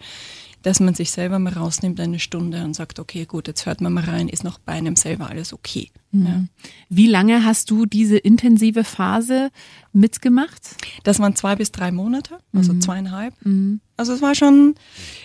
dass 0.64 0.82
man 0.82 0.94
sich 0.94 1.12
selber 1.12 1.40
mal 1.40 1.54
rausnimmt 1.54 2.00
eine 2.00 2.20
Stunde 2.20 2.64
und 2.64 2.76
sagt, 2.76 3.00
okay, 3.00 3.26
gut, 3.26 3.48
jetzt 3.48 3.66
hört 3.66 3.80
man 3.80 3.94
mal 3.94 4.04
rein, 4.04 4.28
ist 4.28 4.44
noch 4.44 4.60
bei 4.60 4.74
einem 4.74 4.98
selber 4.98 5.30
alles 5.30 5.54
okay. 5.54 5.90
Mhm. 6.12 6.26
Ja. 6.26 6.44
Wie 6.90 7.08
lange 7.08 7.46
hast 7.46 7.72
du 7.72 7.86
diese 7.86 8.18
intensive 8.18 8.84
Phase 8.84 9.50
mitgemacht? 9.94 10.76
Das 11.04 11.20
waren 11.20 11.36
zwei 11.36 11.56
bis 11.56 11.72
drei 11.72 11.92
Monate, 11.92 12.40
also 12.54 12.74
mhm. 12.74 12.82
zweieinhalb. 12.82 13.34
Mhm. 13.46 13.80
Also 13.98 14.13
es 14.13 14.22
war 14.22 14.36
schon, 14.36 14.75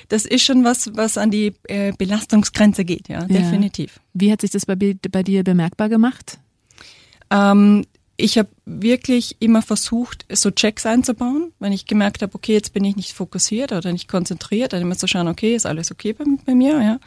das 0.08 0.24
ist 0.24 0.42
schon 0.42 0.64
was, 0.64 0.96
was 0.96 1.18
an 1.18 1.30
die 1.30 1.54
äh, 1.64 1.92
Belastungsgrenze 1.96 2.84
geht, 2.84 3.08
ja, 3.08 3.20
ja, 3.20 3.26
definitiv. 3.26 4.00
Wie 4.14 4.32
hat 4.32 4.40
sich 4.40 4.50
das 4.50 4.66
bei, 4.66 4.74
bei 4.76 5.22
dir 5.22 5.44
bemerkbar 5.44 5.90
gemacht? 5.90 6.38
Ähm, 7.30 7.84
ich 8.16 8.38
habe 8.38 8.48
wirklich 8.64 9.36
immer 9.40 9.62
versucht, 9.62 10.26
so 10.30 10.50
Checks 10.50 10.86
einzubauen, 10.86 11.52
wenn 11.58 11.72
ich 11.72 11.86
gemerkt 11.86 12.22
habe, 12.22 12.34
okay, 12.34 12.52
jetzt 12.52 12.72
bin 12.72 12.84
ich 12.84 12.96
nicht 12.96 13.12
fokussiert 13.12 13.72
oder 13.72 13.92
nicht 13.92 14.08
konzentriert, 14.08 14.72
dann 14.72 14.82
immer 14.82 14.96
zu 14.96 15.06
schauen, 15.06 15.28
okay, 15.28 15.54
ist 15.54 15.66
alles 15.66 15.90
okay 15.90 16.12
bei, 16.12 16.24
bei 16.44 16.54
mir, 16.54 16.80
ja. 16.82 17.00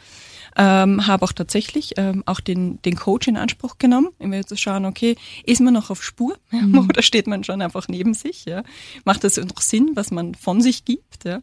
Ähm, 0.56 1.06
habe 1.06 1.24
auch 1.24 1.32
tatsächlich 1.32 1.94
ähm, 1.98 2.22
auch 2.24 2.40
den, 2.40 2.80
den 2.82 2.96
Coach 2.96 3.28
in 3.28 3.36
Anspruch 3.36 3.76
genommen, 3.78 4.08
immer 4.18 4.42
zu 4.44 4.56
schauen, 4.56 4.86
okay, 4.86 5.16
ist 5.44 5.60
man 5.60 5.74
noch 5.74 5.90
auf 5.90 6.02
Spur 6.02 6.38
mhm. 6.50 6.78
oder 6.88 7.02
steht 7.02 7.26
man 7.26 7.44
schon 7.44 7.60
einfach 7.60 7.88
neben 7.88 8.14
sich? 8.14 8.46
Ja? 8.46 8.62
Macht 9.04 9.24
das 9.24 9.36
noch 9.36 9.60
Sinn, 9.60 9.90
was 9.94 10.10
man 10.10 10.34
von 10.34 10.62
sich 10.62 10.84
gibt? 10.84 11.24
Ja? 11.24 11.40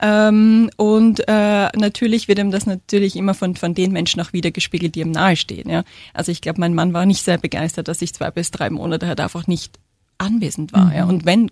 Ähm, 0.00 0.70
und 0.76 1.20
äh, 1.28 1.68
natürlich 1.76 2.28
wird 2.28 2.38
ihm 2.38 2.50
das 2.50 2.66
natürlich 2.66 3.16
immer 3.16 3.34
von, 3.34 3.56
von 3.56 3.74
den 3.74 3.92
Menschen 3.92 4.20
auch 4.20 4.32
wieder 4.32 4.50
gespiegelt, 4.50 4.94
die 4.94 5.00
ihm 5.00 5.12
nahestehen. 5.12 5.68
Ja? 5.68 5.84
Also 6.14 6.32
ich 6.32 6.40
glaube, 6.40 6.60
mein 6.60 6.74
Mann 6.74 6.92
war 6.92 7.06
nicht 7.06 7.22
sehr 7.22 7.38
begeistert, 7.38 7.88
dass 7.88 8.02
ich 8.02 8.12
zwei 8.12 8.30
bis 8.30 8.50
drei 8.50 8.70
Monate 8.70 9.06
halt 9.06 9.20
einfach 9.20 9.46
nicht 9.46 9.78
anwesend 10.18 10.72
war. 10.72 10.86
Mhm. 10.86 10.92
Ja? 10.92 11.04
Und 11.04 11.24
wenn 11.24 11.50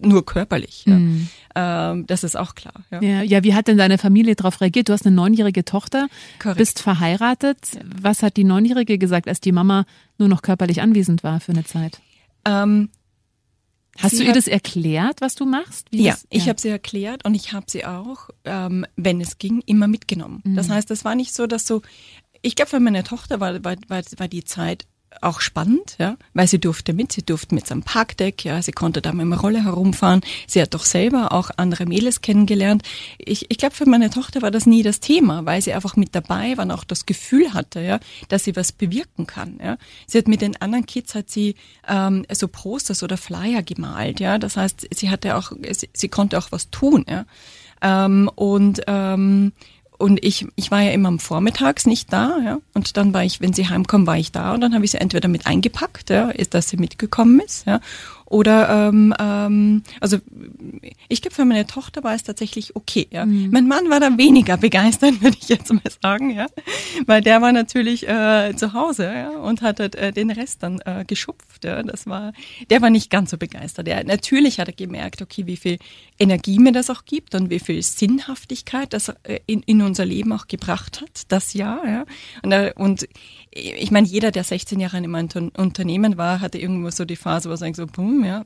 nur 0.00 0.24
körperlich. 0.24 0.84
Ja. 0.86 0.98
Mhm. 0.98 1.28
Ähm, 1.54 2.06
das 2.06 2.24
ist 2.24 2.36
auch 2.36 2.54
klar. 2.54 2.84
Ja. 2.90 3.02
ja. 3.02 3.22
Ja, 3.22 3.44
wie 3.44 3.54
hat 3.54 3.68
denn 3.68 3.78
deine 3.78 3.98
Familie 3.98 4.34
darauf 4.34 4.60
reagiert? 4.60 4.88
Du 4.88 4.92
hast 4.92 5.06
eine 5.06 5.14
neunjährige 5.14 5.64
Tochter, 5.64 6.08
Korrekt. 6.38 6.58
bist 6.58 6.80
verheiratet. 6.80 7.58
Ja. 7.74 7.80
Was 8.02 8.22
hat 8.22 8.36
die 8.36 8.44
Neunjährige 8.44 8.98
gesagt, 8.98 9.28
als 9.28 9.40
die 9.40 9.52
Mama 9.52 9.84
nur 10.18 10.28
noch 10.28 10.42
körperlich 10.42 10.80
anwesend 10.82 11.24
war 11.24 11.40
für 11.40 11.52
eine 11.52 11.64
Zeit? 11.64 12.00
Ähm, 12.44 12.90
Hast 13.98 14.18
du 14.18 14.24
ihr 14.24 14.32
das 14.32 14.46
erklärt, 14.46 15.20
was 15.20 15.34
du 15.34 15.44
machst? 15.44 15.88
ja, 15.90 16.12
das, 16.12 16.22
ja, 16.22 16.28
ich 16.30 16.48
habe 16.48 16.60
sie 16.60 16.68
erklärt 16.68 17.24
und 17.24 17.34
ich 17.34 17.52
habe 17.52 17.66
sie 17.68 17.84
auch, 17.84 18.30
ähm, 18.44 18.86
wenn 18.96 19.20
es 19.20 19.36
ging, 19.38 19.62
immer 19.66 19.86
mitgenommen. 19.86 20.40
Mhm. 20.44 20.56
Das 20.56 20.70
heißt, 20.70 20.90
es 20.90 21.04
war 21.04 21.14
nicht 21.14 21.34
so, 21.34 21.46
dass 21.46 21.66
so, 21.66 21.82
ich 22.40 22.56
glaube, 22.56 22.70
für 22.70 22.80
meine 22.80 23.04
Tochter 23.04 23.38
war, 23.38 23.62
war, 23.64 23.76
war, 23.88 24.02
war 24.16 24.28
die 24.28 24.44
Zeit 24.44 24.86
auch 25.20 25.40
spannend, 25.40 25.96
ja, 25.98 26.16
weil 26.34 26.46
sie 26.46 26.58
durfte 26.58 26.92
mit, 26.92 27.12
sie 27.12 27.22
durfte 27.22 27.54
mit 27.54 27.66
seinem 27.66 27.82
Parkdeck, 27.82 28.44
ja, 28.44 28.62
sie 28.62 28.72
konnte 28.72 29.02
da 29.02 29.12
mit 29.12 29.22
dem 29.22 29.32
Rolle 29.32 29.64
herumfahren. 29.64 30.20
Sie 30.46 30.60
hat 30.60 30.74
doch 30.74 30.84
selber 30.84 31.32
auch 31.32 31.50
andere 31.56 31.86
Mädels 31.86 32.20
kennengelernt. 32.20 32.82
Ich, 33.18 33.50
ich 33.50 33.58
glaube, 33.58 33.74
für 33.74 33.88
meine 33.88 34.10
Tochter 34.10 34.42
war 34.42 34.50
das 34.50 34.66
nie 34.66 34.82
das 34.82 35.00
Thema, 35.00 35.44
weil 35.44 35.62
sie 35.62 35.72
einfach 35.72 35.96
mit 35.96 36.14
dabei 36.14 36.56
war 36.56 36.64
und 36.64 36.70
auch 36.70 36.84
das 36.84 37.06
Gefühl 37.06 37.54
hatte, 37.54 37.80
ja, 37.80 38.00
dass 38.28 38.44
sie 38.44 38.56
was 38.56 38.72
bewirken 38.72 39.26
kann. 39.26 39.58
Ja. 39.62 39.76
Sie 40.06 40.18
hat 40.18 40.28
mit 40.28 40.40
den 40.40 40.60
anderen 40.60 40.86
Kids 40.86 41.14
hat 41.14 41.30
sie 41.30 41.54
ähm, 41.88 42.24
so 42.32 42.48
Posters 42.48 43.02
oder 43.02 43.16
Flyer 43.16 43.62
gemalt, 43.62 44.20
ja. 44.20 44.38
Das 44.38 44.56
heißt, 44.56 44.88
sie 44.94 45.10
hatte 45.10 45.36
auch, 45.36 45.52
sie, 45.72 45.88
sie 45.92 46.08
konnte 46.08 46.38
auch 46.38 46.50
was 46.50 46.70
tun, 46.70 47.04
ja. 47.08 47.26
Ähm, 47.82 48.30
und 48.34 48.82
ähm, 48.86 49.52
und 50.02 50.24
ich, 50.24 50.48
ich 50.56 50.72
war 50.72 50.80
ja 50.80 50.90
immer 50.90 51.06
am 51.06 51.20
Vormittags 51.20 51.86
nicht 51.86 52.12
da, 52.12 52.36
ja. 52.44 52.58
Und 52.74 52.96
dann 52.96 53.14
war 53.14 53.22
ich, 53.22 53.40
wenn 53.40 53.52
sie 53.52 53.68
heimkommen, 53.68 54.04
war 54.04 54.18
ich 54.18 54.32
da 54.32 54.52
und 54.52 54.60
dann 54.60 54.74
habe 54.74 54.84
ich 54.84 54.90
sie 54.90 55.00
entweder 55.00 55.28
mit 55.28 55.46
eingepackt, 55.46 56.10
ja, 56.10 56.28
ist, 56.30 56.54
dass 56.54 56.68
sie 56.68 56.76
mitgekommen 56.76 57.38
ist, 57.38 57.68
ja. 57.68 57.80
Oder 58.32 58.88
ähm, 58.88 59.14
ähm, 59.20 59.82
also 60.00 60.16
ich 61.08 61.20
glaube, 61.20 61.34
für 61.34 61.44
meine 61.44 61.66
Tochter 61.66 62.02
war 62.02 62.14
es 62.14 62.22
tatsächlich 62.22 62.74
okay. 62.74 63.06
Ja. 63.10 63.26
Mhm. 63.26 63.50
Mein 63.52 63.68
Mann 63.68 63.90
war 63.90 64.00
da 64.00 64.16
weniger 64.16 64.56
begeistert, 64.56 65.20
würde 65.20 65.36
ich 65.38 65.50
jetzt 65.50 65.70
mal 65.70 65.82
sagen, 66.02 66.30
ja, 66.30 66.46
weil 67.04 67.20
der 67.20 67.42
war 67.42 67.52
natürlich 67.52 68.08
äh, 68.08 68.54
zu 68.56 68.72
Hause 68.72 69.04
ja, 69.04 69.28
und 69.32 69.60
hat 69.60 69.80
halt, 69.80 69.96
äh, 69.96 70.12
den 70.12 70.30
Rest 70.30 70.62
dann 70.62 70.80
äh, 70.86 71.04
geschupft. 71.06 71.64
Ja. 71.64 71.82
Das 71.82 72.06
war, 72.06 72.32
der 72.70 72.80
war 72.80 72.88
nicht 72.88 73.10
ganz 73.10 73.32
so 73.32 73.36
begeistert. 73.36 73.86
Er, 73.86 74.02
natürlich 74.04 74.58
hat 74.58 74.68
er 74.68 74.74
gemerkt, 74.74 75.20
okay, 75.20 75.46
wie 75.46 75.58
viel 75.58 75.78
Energie 76.18 76.58
mir 76.58 76.72
das 76.72 76.88
auch 76.88 77.04
gibt 77.04 77.34
und 77.34 77.50
wie 77.50 77.60
viel 77.60 77.82
Sinnhaftigkeit 77.82 78.94
das 78.94 79.10
äh, 79.24 79.40
in, 79.44 79.62
in 79.64 79.82
unser 79.82 80.06
Leben 80.06 80.32
auch 80.32 80.46
gebracht 80.46 81.02
hat, 81.02 81.24
das 81.28 81.52
Jahr. 81.52 81.86
Ja. 81.86 82.04
Und, 82.42 82.52
äh, 82.52 82.72
und 82.76 83.06
ich 83.54 83.90
meine, 83.90 84.06
jeder, 84.06 84.30
der 84.30 84.44
16 84.44 84.80
Jahre 84.80 84.98
in 84.98 85.14
einem 85.14 85.50
Unternehmen 85.56 86.16
war, 86.16 86.40
hatte 86.40 86.58
irgendwo 86.58 86.90
so 86.90 87.04
die 87.04 87.16
Phase, 87.16 87.48
wo 87.48 87.52
er 87.52 87.58
sagt 87.58 87.76
so, 87.76 87.86
boom, 87.86 88.24
ja, 88.24 88.44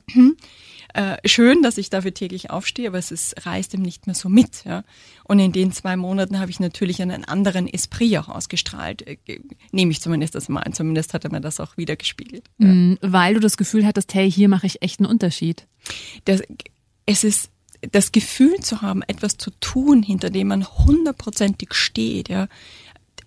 äh, 0.93 1.17
schön, 1.25 1.61
dass 1.61 1.77
ich 1.77 1.89
dafür 1.89 2.13
täglich 2.13 2.49
aufstehe, 2.49 2.87
aber 2.87 2.97
es 2.97 3.11
ist, 3.11 3.45
reißt 3.45 3.73
ihm 3.73 3.81
nicht 3.81 4.07
mehr 4.07 4.15
so 4.15 4.29
mit. 4.29 4.63
Ja. 4.65 4.83
Und 5.23 5.39
in 5.39 5.51
den 5.51 5.71
zwei 5.71 5.95
Monaten 5.95 6.39
habe 6.39 6.49
ich 6.49 6.59
natürlich 6.59 7.01
einen 7.01 7.25
anderen 7.25 7.67
Esprit 7.67 8.17
auch 8.17 8.29
ausgestrahlt. 8.29 9.05
Äh, 9.05 9.17
nehme 9.71 9.91
ich 9.91 10.01
zumindest 10.01 10.35
das 10.35 10.49
mal 10.49 10.61
an. 10.61 10.73
Zumindest 10.73 11.13
hat 11.13 11.23
er 11.23 11.31
mir 11.31 11.41
das 11.41 11.59
auch 11.59 11.77
wieder 11.77 11.95
gespiegelt. 11.95 12.45
Ja. 12.57 12.67
Mhm, 12.67 12.97
weil 13.01 13.33
du 13.35 13.39
das 13.39 13.57
Gefühl 13.57 13.85
hattest, 13.85 14.13
hey, 14.13 14.31
hier 14.31 14.49
mache 14.49 14.67
ich 14.67 14.81
echt 14.81 14.99
einen 14.99 15.09
Unterschied. 15.09 15.67
Das, 16.25 16.41
es 17.05 17.23
ist 17.23 17.51
das 17.91 18.11
Gefühl 18.11 18.59
zu 18.61 18.81
haben, 18.81 19.03
etwas 19.03 19.37
zu 19.37 19.51
tun, 19.59 20.01
hinter 20.03 20.29
dem 20.29 20.47
man 20.47 20.65
hundertprozentig 20.65 21.73
steht, 21.73 22.29
ja, 22.29 22.47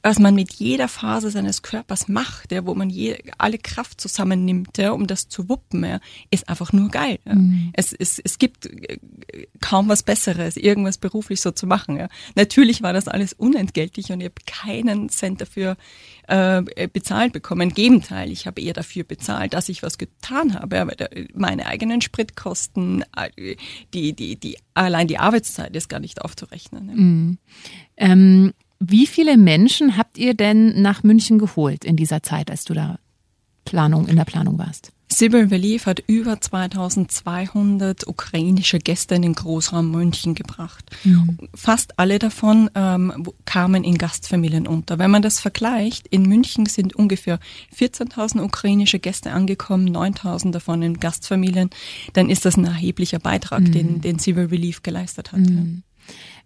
was 0.03 0.19
man 0.19 0.35
mit 0.35 0.55
jeder 0.55 0.89
Phase 0.89 1.31
seines 1.31 1.63
Körpers 1.63 2.09
macht, 2.09 2.53
ja, 2.53 2.65
wo 2.65 2.75
man 2.75 2.89
je, 2.89 3.19
alle 3.37 3.59
Kraft 3.59 4.01
zusammennimmt, 4.01 4.79
ja, 4.79 4.93
um 4.93 5.07
das 5.07 5.29
zu 5.29 5.49
wuppen, 5.49 5.85
ja, 5.85 6.01
ist 6.31 6.49
einfach 6.49 6.73
nur 6.73 6.89
geil. 6.89 7.19
Ja. 7.25 7.35
Mhm. 7.35 7.71
Es, 7.75 7.93
es, 7.93 8.19
es 8.19 8.39
gibt 8.39 8.67
äh, 8.67 8.99
kaum 9.61 9.89
was 9.89 10.03
Besseres, 10.03 10.57
irgendwas 10.57 10.99
beruflich 10.99 11.41
so 11.41 11.51
zu 11.51 11.67
machen. 11.67 11.97
Ja. 11.97 12.09
Natürlich 12.35 12.83
war 12.83 12.93
das 12.93 13.09
alles 13.09 13.35
unentgeltlich 13.35 14.11
und 14.11 14.21
ich 14.21 14.27
habe 14.27 14.43
keinen 14.47 15.11
Cent 15.11 15.41
dafür 15.41 15.77
äh, 16.29 16.63
bezahlt 16.93 17.33
bekommen. 17.33 17.63
Im 17.63 17.75
Gegenteil, 17.75 18.31
ich 18.31 18.47
habe 18.47 18.61
eher 18.61 18.73
dafür 18.73 19.05
bezahlt, 19.05 19.53
dass 19.53 19.69
ich 19.69 19.83
was 19.83 19.99
getan 19.99 20.55
habe. 20.55 20.77
Ja, 20.77 20.87
meine 21.35 21.67
eigenen 21.67 22.01
Spritkosten, 22.01 23.05
äh, 23.17 23.57
die, 23.93 24.15
die, 24.15 24.37
die, 24.37 24.57
allein 24.73 25.09
die 25.09 25.19
Arbeitszeit 25.19 25.77
ist 25.77 25.89
gar 25.89 26.01
nicht 26.01 26.23
aufzurechnen. 26.23 26.89
Ja. 26.89 26.95
Mhm. 26.95 27.39
Ähm 27.97 28.53
wie 28.81 29.07
viele 29.07 29.37
Menschen 29.37 29.97
habt 29.97 30.19
ihr 30.19 30.35
denn 30.35 30.81
nach 30.81 31.03
München 31.03 31.39
geholt 31.39 31.85
in 31.85 31.97
dieser 31.97 32.23
Zeit, 32.23 32.51
als 32.51 32.65
du 32.65 32.75
da 32.75 32.99
Planung, 33.67 34.09
in 34.09 34.17
der 34.17 34.25
Planung 34.25 34.59
warst? 34.59 34.93
Civil 35.13 35.47
Relief 35.47 35.87
hat 35.87 36.03
über 36.07 36.41
2200 36.41 38.07
ukrainische 38.07 38.79
Gäste 38.79 39.17
in 39.17 39.23
den 39.23 39.35
Großraum 39.35 39.91
München 39.91 40.35
gebracht. 40.35 40.85
Mhm. 41.05 41.37
Fast 41.53 41.99
alle 41.99 42.19
davon 42.19 42.71
ähm, 42.75 43.27
kamen 43.45 43.83
in 43.83 43.99
Gastfamilien 43.99 44.69
unter. 44.69 44.99
Wenn 44.99 45.11
man 45.11 45.23
das 45.23 45.41
vergleicht, 45.41 46.07
in 46.09 46.23
München 46.23 46.67
sind 46.67 46.95
ungefähr 46.95 47.41
14.000 47.77 48.41
ukrainische 48.41 49.01
Gäste 49.01 49.33
angekommen, 49.33 49.95
9.000 49.95 50.53
davon 50.53 50.81
in 50.83 51.01
Gastfamilien, 51.01 51.71
dann 52.13 52.31
ist 52.31 52.45
das 52.45 52.57
ein 52.57 52.65
erheblicher 52.65 53.19
Beitrag, 53.19 53.63
mhm. 53.63 53.73
den, 53.73 54.01
den 54.01 54.19
Civil 54.21 54.47
Relief 54.47 54.83
geleistet 54.83 55.33
hat. 55.33 55.41
Mhm. 55.41 55.83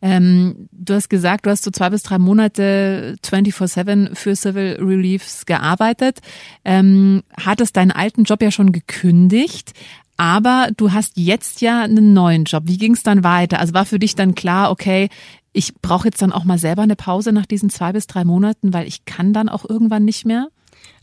Ähm, 0.03 0.69
du 0.73 0.95
hast 0.95 1.09
gesagt, 1.09 1.47
du 1.47 1.51
hast 1.51 1.65
so 1.65 1.71
zwei 1.71 1.91
bis 1.91 2.03
drei 2.03 2.19
Monate 2.19 3.17
24-7 3.25 4.15
für 4.15 4.37
Civil 4.37 4.77
Reliefs 4.81 5.47
gearbeitet, 5.47 6.21
ähm, 6.65 7.23
hattest 7.41 7.77
deinen 7.77 7.91
alten 7.91 8.25
Job 8.25 8.43
ja 8.43 8.51
schon 8.51 8.73
gekündigt. 8.73 9.73
Aber 10.17 10.69
du 10.77 10.93
hast 10.93 11.17
jetzt 11.17 11.61
ja 11.61 11.83
einen 11.83 12.13
neuen 12.13 12.45
Job. 12.45 12.65
Wie 12.67 12.79
ging 12.79 12.95
es 12.95 13.03
dann 13.03 13.25
weiter? 13.25 13.59
Also 13.59 13.75
war 13.75 13.85
für 13.85 13.99
dich 13.99 14.15
dann 14.15 14.35
klar, 14.35 14.71
okay, 14.71 15.09
ich 15.53 15.75
brauche 15.81 16.09
jetzt 16.09 16.21
dann 16.21 16.33
auch 16.33 16.45
mal 16.45 16.59
selber 16.59 16.83
eine 16.83 16.97
Pause 16.97 17.33
nach 17.33 17.47
diesen 17.47 17.71
zwei 17.71 17.93
bis 17.93 18.07
drei 18.07 18.25
Monaten, 18.25 18.73
weil 18.73 18.87
ich 18.87 19.05
kann 19.05 19.33
dann 19.33 19.49
auch 19.49 19.69
irgendwann 19.69 20.05
nicht 20.05 20.25
mehr? 20.25 20.49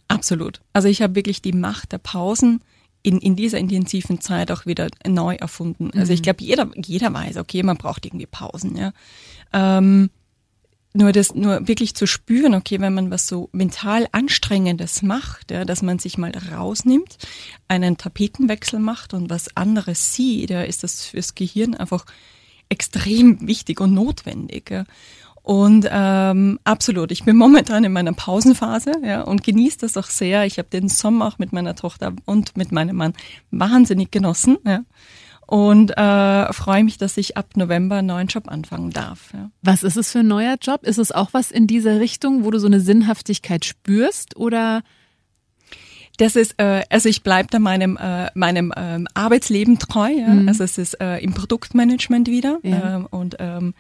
Absolut. 0.08 0.62
Also 0.74 0.88
ich 0.88 1.02
habe 1.02 1.16
wirklich 1.16 1.42
die 1.42 1.54
Macht 1.54 1.94
der 1.94 1.98
Pausen 1.98 2.62
in, 3.04 3.20
in 3.20 3.36
dieser 3.36 3.58
intensiven 3.58 4.22
Zeit 4.22 4.52
auch 4.52 4.66
wieder 4.66 4.90
neu 5.08 5.36
erfunden. 5.36 5.92
Also 5.96 6.14
ich 6.14 6.20
mhm. 6.20 6.24
glaube, 6.24 6.44
jeder, 6.44 6.72
jeder 6.76 7.14
weiß, 7.14 7.38
okay, 7.38 7.64
man 7.64 7.78
braucht 7.78 8.06
irgendwie 8.06 8.28
Pausen, 8.28 8.78
ja. 8.78 8.94
Ähm, 9.54 10.10
nur 10.94 11.14
das, 11.14 11.34
nur 11.34 11.68
wirklich 11.68 11.96
zu 11.96 12.06
spüren, 12.06 12.54
okay, 12.54 12.82
wenn 12.82 12.94
man 12.94 13.12
was 13.12 13.28
so 13.28 13.50
mental 13.54 14.08
Anstrengendes 14.12 15.02
macht, 15.02 15.50
ja, 15.50 15.64
dass 15.64 15.82
man 15.82 16.00
sich 16.00 16.18
mal 16.18 16.34
rausnimmt, 16.52 17.18
einen 17.70 17.98
Tapetenwechsel 17.98 18.80
macht 18.80 19.14
und 19.14 19.30
was 19.30 19.56
anderes 19.56 20.14
sieht, 20.14 20.50
ja, 20.50 20.64
ist 20.64 20.84
das 20.84 21.06
fürs 21.06 21.34
Gehirn 21.34 21.76
einfach 21.76 22.06
extrem 22.68 23.48
wichtig 23.48 23.80
und 23.80 23.94
notwendig. 23.94 24.70
Ja. 24.70 24.86
Und 25.44 25.88
ähm, 25.90 26.60
absolut, 26.64 27.12
ich 27.12 27.24
bin 27.24 27.36
momentan 27.36 27.84
in 27.84 27.92
meiner 27.92 28.14
Pausenphase 28.14 28.92
ja, 29.04 29.22
und 29.22 29.44
genieße 29.44 29.80
das 29.80 29.98
auch 29.98 30.06
sehr. 30.06 30.46
Ich 30.46 30.60
habe 30.60 30.70
den 30.70 30.88
Sommer 30.88 31.28
auch 31.28 31.40
mit 31.40 31.52
meiner 31.52 31.76
Tochter 31.76 32.14
und 32.26 32.56
mit 32.58 32.72
meinem 32.72 32.96
Mann 32.96 33.14
wahnsinnig 33.50 34.12
genossen. 34.12 34.58
Ja. 34.66 34.84
Und 35.48 35.98
äh, 35.98 36.54
freue 36.54 36.84
mich, 36.84 36.98
dass 36.98 37.18
ich 37.18 37.36
ab 37.36 37.58
November 37.58 37.98
einen 37.98 38.08
neuen 38.08 38.28
Job 38.28 38.48
anfangen 38.48 38.92
darf. 38.92 39.34
Ja. 39.34 39.50
Was 39.62 39.84
ist 39.84 39.98
es 39.98 40.12
für 40.12 40.20
ein 40.20 40.28
neuer 40.28 40.56
Job? 40.62 40.86
Ist 40.86 40.98
es 40.98 41.12
auch 41.12 41.34
was 41.34 41.52
in 41.52 41.68
dieser 41.68 42.00
Richtung, 42.00 42.46
wo 42.46 42.52
du 42.52 42.60
so 42.60 42.68
eine 42.68 42.80
Sinnhaftigkeit 42.80 43.66
spürst 43.66 44.38
oder? 44.38 44.84
Das 46.18 46.36
ist, 46.36 46.54
äh, 46.58 46.84
also 46.90 47.10
ich 47.10 47.24
bleibe 47.24 47.50
da 47.50 47.58
meinem, 47.58 47.98
äh, 47.98 48.30
meinem 48.36 48.72
ähm, 48.78 49.08
Arbeitsleben 49.14 49.80
treu. 49.80 50.12
Ja? 50.12 50.28
Mhm. 50.28 50.48
Also 50.48 50.64
es 50.64 50.78
ist 50.78 51.02
äh, 51.02 51.18
im 51.18 51.34
Produktmanagement 51.34 52.28
wieder. 52.28 52.60
Ja. 52.64 52.98
Ähm, 52.98 53.08
und 53.10 53.38
ähm, 53.40 53.74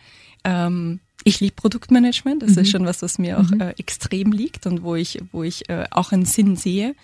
ähm, 0.43 0.99
ich 1.23 1.39
liebe 1.39 1.55
Produktmanagement. 1.55 2.41
Das 2.41 2.51
mhm. 2.51 2.57
ist 2.59 2.71
schon 2.71 2.85
was, 2.85 3.01
was 3.01 3.17
mir 3.17 3.39
auch 3.39 3.49
mhm. 3.49 3.61
äh, 3.61 3.69
extrem 3.77 4.31
liegt 4.31 4.65
und 4.65 4.83
wo 4.83 4.95
ich, 4.95 5.19
wo 5.31 5.43
ich 5.43 5.69
äh, 5.69 5.85
auch 5.91 6.11
einen 6.11 6.25
Sinn 6.25 6.55
sehe. 6.55 6.95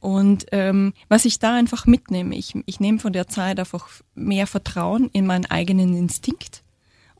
Und 0.00 0.46
ähm, 0.52 0.92
was 1.08 1.24
ich 1.24 1.38
da 1.38 1.54
einfach 1.54 1.86
mitnehme, 1.86 2.36
ich, 2.36 2.54
ich 2.66 2.78
nehme 2.78 2.98
von 2.98 3.12
der 3.14 3.26
Zeit 3.26 3.58
einfach 3.58 3.88
mehr 4.14 4.46
Vertrauen 4.46 5.08
in 5.12 5.26
meinen 5.26 5.46
eigenen 5.46 5.96
Instinkt 5.96 6.62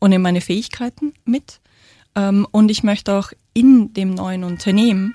und 0.00 0.12
in 0.12 0.20
meine 0.20 0.42
Fähigkeiten 0.42 1.14
mit. 1.24 1.60
Ähm, 2.14 2.46
und 2.50 2.70
ich 2.70 2.82
möchte 2.82 3.14
auch 3.14 3.32
in 3.54 3.94
dem 3.94 4.12
neuen 4.14 4.44
Unternehmen 4.44 5.14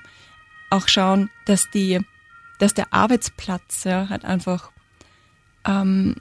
auch 0.70 0.88
schauen, 0.88 1.30
dass 1.46 1.70
die, 1.70 2.00
dass 2.58 2.74
der 2.74 2.92
Arbeitsplatz 2.92 3.84
ja, 3.84 4.08
halt 4.08 4.24
einfach 4.24 4.72
ähm, 5.64 6.16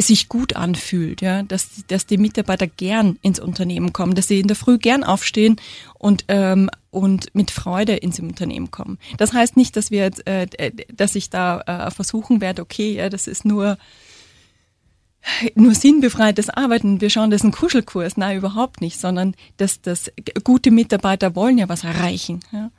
sich 0.00 0.28
gut 0.28 0.56
anfühlt, 0.56 1.20
ja, 1.20 1.42
dass, 1.42 1.84
dass 1.86 2.06
die 2.06 2.18
Mitarbeiter 2.18 2.66
gern 2.66 3.18
ins 3.22 3.38
Unternehmen 3.38 3.92
kommen, 3.92 4.14
dass 4.14 4.28
sie 4.28 4.40
in 4.40 4.48
der 4.48 4.56
Früh 4.56 4.78
gern 4.78 5.04
aufstehen 5.04 5.56
und, 5.98 6.24
ähm, 6.28 6.70
und 6.90 7.34
mit 7.34 7.50
Freude 7.50 7.94
ins 7.94 8.18
Unternehmen 8.18 8.70
kommen. 8.70 8.98
Das 9.18 9.32
heißt 9.32 9.56
nicht, 9.56 9.76
dass 9.76 9.90
wir 9.90 10.02
jetzt, 10.02 10.26
äh, 10.26 10.72
dass 10.92 11.14
ich 11.14 11.30
da 11.30 11.60
äh, 11.60 11.90
versuchen 11.90 12.40
werde, 12.40 12.62
okay, 12.62 12.94
ja, 12.94 13.08
das 13.08 13.26
ist 13.26 13.44
nur 13.44 13.78
nur 15.54 15.74
sinnbefreites 15.74 16.50
Arbeiten, 16.50 17.00
wir 17.00 17.08
schauen, 17.08 17.30
das 17.30 17.40
ist 17.40 17.46
ein 17.46 17.52
Kuschelkurs, 17.52 18.18
nein, 18.18 18.36
überhaupt 18.36 18.82
nicht, 18.82 19.00
sondern 19.00 19.34
dass 19.56 19.80
das 19.80 20.12
gute 20.44 20.70
Mitarbeiter 20.70 21.34
wollen 21.34 21.56
ja 21.56 21.68
was 21.68 21.84
erreichen. 21.84 22.40
Ja? 22.52 22.70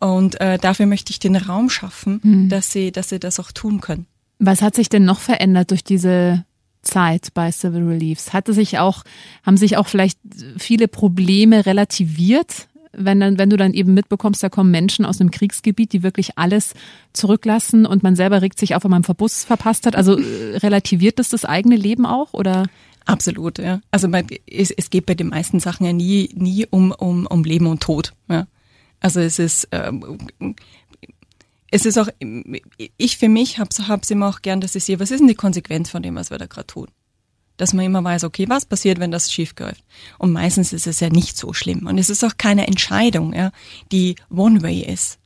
Und 0.00 0.38
äh, 0.40 0.58
dafür 0.58 0.84
möchte 0.84 1.12
ich 1.12 1.18
den 1.18 1.36
Raum 1.36 1.70
schaffen, 1.70 2.20
mhm. 2.22 2.48
dass 2.50 2.70
sie, 2.72 2.92
dass 2.92 3.08
sie 3.08 3.18
das 3.18 3.40
auch 3.40 3.52
tun 3.52 3.80
können. 3.80 4.06
Was 4.38 4.60
hat 4.60 4.74
sich 4.74 4.90
denn 4.90 5.04
noch 5.04 5.20
verändert 5.20 5.70
durch 5.70 5.82
diese 5.82 6.44
Zeit 6.84 7.28
bei 7.34 7.50
Civil 7.50 7.84
Reliefs? 7.84 8.32
Hatte 8.32 8.52
sich 8.52 8.78
auch, 8.78 9.04
haben 9.42 9.56
sich 9.56 9.76
auch 9.76 9.86
vielleicht 9.86 10.18
viele 10.58 10.88
Probleme 10.88 11.66
relativiert? 11.66 12.68
Wenn, 12.96 13.18
dann, 13.18 13.38
wenn 13.38 13.50
du 13.50 13.56
dann 13.56 13.74
eben 13.74 13.92
mitbekommst, 13.92 14.42
da 14.42 14.48
kommen 14.48 14.70
Menschen 14.70 15.04
aus 15.04 15.20
einem 15.20 15.32
Kriegsgebiet, 15.32 15.92
die 15.92 16.04
wirklich 16.04 16.38
alles 16.38 16.74
zurücklassen 17.12 17.86
und 17.86 18.04
man 18.04 18.14
selber 18.14 18.40
regt 18.40 18.58
sich 18.58 18.76
auf, 18.76 18.84
wenn 18.84 18.90
man 18.92 18.98
einen 18.98 19.04
Verbus 19.04 19.44
verpasst 19.44 19.86
hat. 19.86 19.96
Also 19.96 20.16
äh, 20.16 20.58
relativiert 20.58 21.18
das 21.18 21.28
das 21.28 21.44
eigene 21.44 21.76
Leben 21.76 22.06
auch 22.06 22.32
oder? 22.34 22.66
Absolut, 23.06 23.58
ja. 23.58 23.80
Also 23.90 24.08
man, 24.08 24.26
es, 24.46 24.70
es 24.70 24.90
geht 24.90 25.06
bei 25.06 25.14
den 25.14 25.28
meisten 25.28 25.60
Sachen 25.60 25.84
ja 25.84 25.92
nie, 25.92 26.30
nie 26.34 26.66
um, 26.70 26.92
um, 26.92 27.26
um 27.26 27.44
Leben 27.44 27.66
und 27.66 27.82
Tod. 27.82 28.14
Ja. 28.28 28.46
Also 29.00 29.20
es 29.20 29.38
ist, 29.38 29.68
ähm, 29.72 30.18
es 31.74 31.86
ist 31.86 31.98
auch, 31.98 32.06
ich 32.98 33.18
für 33.18 33.28
mich 33.28 33.58
habe 33.58 33.70
es 33.72 34.10
immer 34.10 34.28
auch 34.28 34.42
gern, 34.42 34.60
dass 34.60 34.76
ich 34.76 34.84
sehe, 34.84 35.00
was 35.00 35.10
ist 35.10 35.18
denn 35.18 35.26
die 35.26 35.34
Konsequenz 35.34 35.90
von 35.90 36.04
dem, 36.04 36.14
was 36.14 36.30
wir 36.30 36.38
da 36.38 36.46
gerade 36.46 36.68
tun? 36.68 36.86
Dass 37.56 37.72
man 37.72 37.84
immer 37.84 38.04
weiß, 38.04 38.22
okay, 38.22 38.48
was 38.48 38.64
passiert, 38.64 39.00
wenn 39.00 39.10
das 39.10 39.32
schief 39.32 39.54
läuft? 39.58 39.82
Und 40.18 40.30
meistens 40.30 40.72
ist 40.72 40.86
es 40.86 41.00
ja 41.00 41.08
nicht 41.08 41.36
so 41.36 41.52
schlimm. 41.52 41.88
Und 41.88 41.98
es 41.98 42.10
ist 42.10 42.22
auch 42.22 42.36
keine 42.38 42.68
Entscheidung, 42.68 43.32
ja, 43.32 43.50
die 43.90 44.14
One-Way 44.30 44.82
ist. 44.82 45.18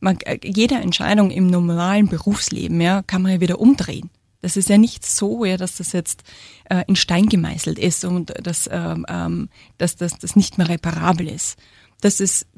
Man, 0.00 0.18
äh, 0.22 0.40
jede 0.42 0.74
Entscheidung 0.74 1.30
im 1.30 1.46
normalen 1.46 2.08
Berufsleben, 2.08 2.80
ja, 2.80 3.02
kann 3.02 3.22
man 3.22 3.30
ja 3.30 3.40
wieder 3.40 3.60
umdrehen. 3.60 4.10
Das 4.40 4.56
ist 4.56 4.68
ja 4.68 4.78
nicht 4.78 5.06
so, 5.06 5.44
ja, 5.44 5.56
dass 5.56 5.76
das 5.76 5.92
jetzt 5.92 6.24
äh, 6.70 6.82
in 6.88 6.96
Stein 6.96 7.26
gemeißelt 7.26 7.78
ist 7.78 8.04
und 8.04 8.34
dass, 8.44 8.68
ähm, 8.72 9.06
ähm 9.08 9.48
dass 9.78 9.94
das, 9.94 10.18
das 10.18 10.34
nicht 10.34 10.58
mehr 10.58 10.68
reparabel 10.68 11.28
ist. 11.28 11.56
Das 12.00 12.18
ist 12.18 12.48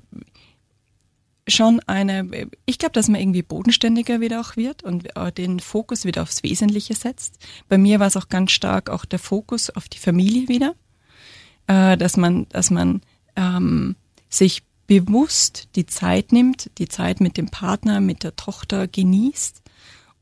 schon 1.47 1.81
eine, 1.87 2.49
ich 2.65 2.79
glaube, 2.79 2.93
dass 2.93 3.09
man 3.09 3.21
irgendwie 3.21 3.43
bodenständiger 3.43 4.21
wieder 4.21 4.41
auch 4.41 4.57
wird 4.57 4.83
und 4.83 5.15
äh, 5.17 5.33
den 5.33 5.61
Fokus 5.61 6.05
wieder 6.05 6.23
aufs 6.23 6.43
Wesentliche 6.43 6.95
setzt. 6.95 7.39
Bei 7.69 7.79
mir 7.79 8.01
war 8.01 8.07
es 8.07 8.17
auch 8.17 8.29
ganz 8.29 8.53
stark 8.53 8.91
auch 8.91 9.05
der 9.05 9.19
Fokus 9.19 9.71
auf 9.71 9.89
die 9.89 9.99
Familie 9.99 10.49
wieder, 10.49 10.75
äh, 11.67 11.97
dass 11.97 12.17
man, 12.17 12.47
dass 12.49 12.71
man 12.71 13.03
ähm, 13.37 13.97
sich 14.29 14.63
bewusst 14.87 15.69
die 15.77 15.87
Zeit 15.87 16.33
nimmt, 16.33 16.71
die 16.79 16.89
Zeit 16.89 17.21
mit 17.21 17.37
dem 17.37 17.51
Partner, 17.51 18.01
mit 18.01 18.23
der 18.23 18.37
Tochter 18.37 18.87
genießt 18.87 19.63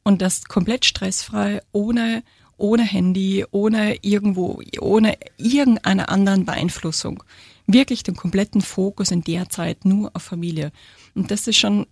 und 0.02 0.22
das 0.22 0.44
komplett 0.44 0.84
stressfrei, 0.84 1.60
ohne 1.72 2.22
ohne 2.58 2.84
Handy, 2.84 3.44
ohne 3.50 3.96
irgendwo, 4.02 4.62
ohne 4.80 5.18
irgendeine 5.36 6.08
anderen 6.08 6.44
Beeinflussung 6.44 7.24
wirklich 7.66 8.02
den 8.02 8.16
kompletten 8.16 8.60
Fokus 8.60 9.10
in 9.10 9.22
der 9.22 9.48
Zeit 9.48 9.84
nur 9.84 10.10
auf 10.14 10.22
Familie. 10.22 10.72
Und 11.14 11.30
das 11.30 11.46
ist 11.46 11.56
schon, 11.56 11.86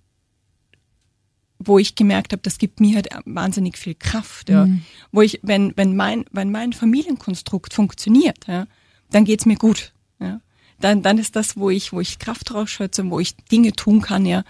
wo 1.59 1.79
ich 1.79 1.95
gemerkt 1.95 2.33
habe, 2.33 2.43
das 2.43 2.59
gibt 2.59 2.81
mir 2.81 2.97
halt 2.97 3.09
wahnsinnig 3.27 3.77
viel 3.77 3.95
Kraft. 3.95 4.49
Ja. 4.49 4.67
Mhm. 4.67 4.83
Wo 5.13 5.23
ich, 5.23 5.41
wenn, 5.43 5.77
wenn 5.77 5.95
mein, 5.95 6.25
wenn 6.33 6.51
mein 6.51 6.73
Familienkonstrukt 6.73 7.75
funktioniert, 7.75 8.47
ja, 8.47 8.67
dann 9.11 9.25
geht's 9.25 9.47
mir 9.47 9.57
gut. 9.57 9.93
Ja. 10.19 10.41
Dann, 10.81 11.03
dann 11.03 11.19
ist 11.19 11.37
das, 11.37 11.57
wo 11.57 11.69
ich, 11.69 11.93
wo 11.93 12.01
ich 12.01 12.19
Kraft 12.19 12.55
rausschätze, 12.55 13.09
wo 13.11 13.21
ich 13.21 13.37
Dinge 13.37 13.73
tun 13.73 14.01
kann, 14.01 14.25
ja, 14.25 14.45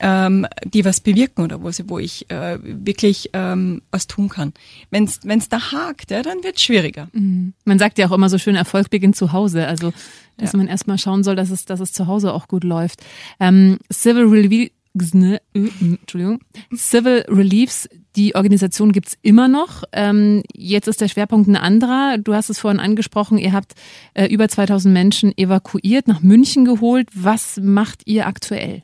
ähm, 0.00 0.46
die 0.64 0.84
was 0.84 1.00
bewirken 1.00 1.44
oder 1.44 1.62
wo, 1.62 1.70
sie, 1.70 1.88
wo 1.88 1.98
ich 1.98 2.30
äh, 2.30 2.58
wirklich 2.62 3.30
ähm, 3.32 3.82
was 3.90 4.06
tun 4.06 4.28
kann. 4.28 4.52
Wenn 4.90 5.04
es 5.04 5.48
da 5.48 5.72
hakt, 5.72 6.10
ja, 6.10 6.22
dann 6.22 6.42
wird 6.42 6.56
es 6.56 6.62
schwieriger. 6.62 7.08
Mhm. 7.12 7.54
Man 7.64 7.78
sagt 7.78 7.98
ja 7.98 8.08
auch 8.08 8.12
immer 8.12 8.28
so 8.28 8.38
schön, 8.38 8.56
Erfolg 8.56 8.90
beginnt 8.90 9.16
zu 9.16 9.32
Hause. 9.32 9.66
Also 9.66 9.92
dass 10.36 10.52
ja. 10.52 10.58
man 10.58 10.68
erstmal 10.68 10.98
schauen 10.98 11.22
soll, 11.22 11.36
dass 11.36 11.50
es, 11.50 11.64
dass 11.64 11.80
es 11.80 11.92
zu 11.92 12.06
Hause 12.06 12.32
auch 12.32 12.48
gut 12.48 12.64
läuft. 12.64 13.00
Ähm, 13.40 13.78
Civil 13.92 14.24
Relief 14.24 14.70
äh, 14.96 15.38
Entschuldigung. 15.54 16.40
Civil 16.72 17.24
Reliefs, 17.28 17.88
die 18.14 18.36
Organisation 18.36 18.92
gibt's 18.92 19.18
immer 19.22 19.48
noch. 19.48 19.82
Ähm, 19.92 20.44
jetzt 20.54 20.86
ist 20.86 21.00
der 21.00 21.08
Schwerpunkt 21.08 21.48
ein 21.48 21.56
anderer. 21.56 22.16
Du 22.18 22.32
hast 22.34 22.48
es 22.48 22.60
vorhin 22.60 22.78
angesprochen, 22.78 23.38
ihr 23.38 23.52
habt 23.52 23.74
äh, 24.14 24.26
über 24.26 24.48
2000 24.48 24.94
Menschen 24.94 25.36
evakuiert, 25.36 26.06
nach 26.06 26.20
München 26.20 26.64
geholt. 26.64 27.08
Was 27.12 27.58
macht 27.60 28.02
ihr 28.04 28.28
aktuell? 28.28 28.82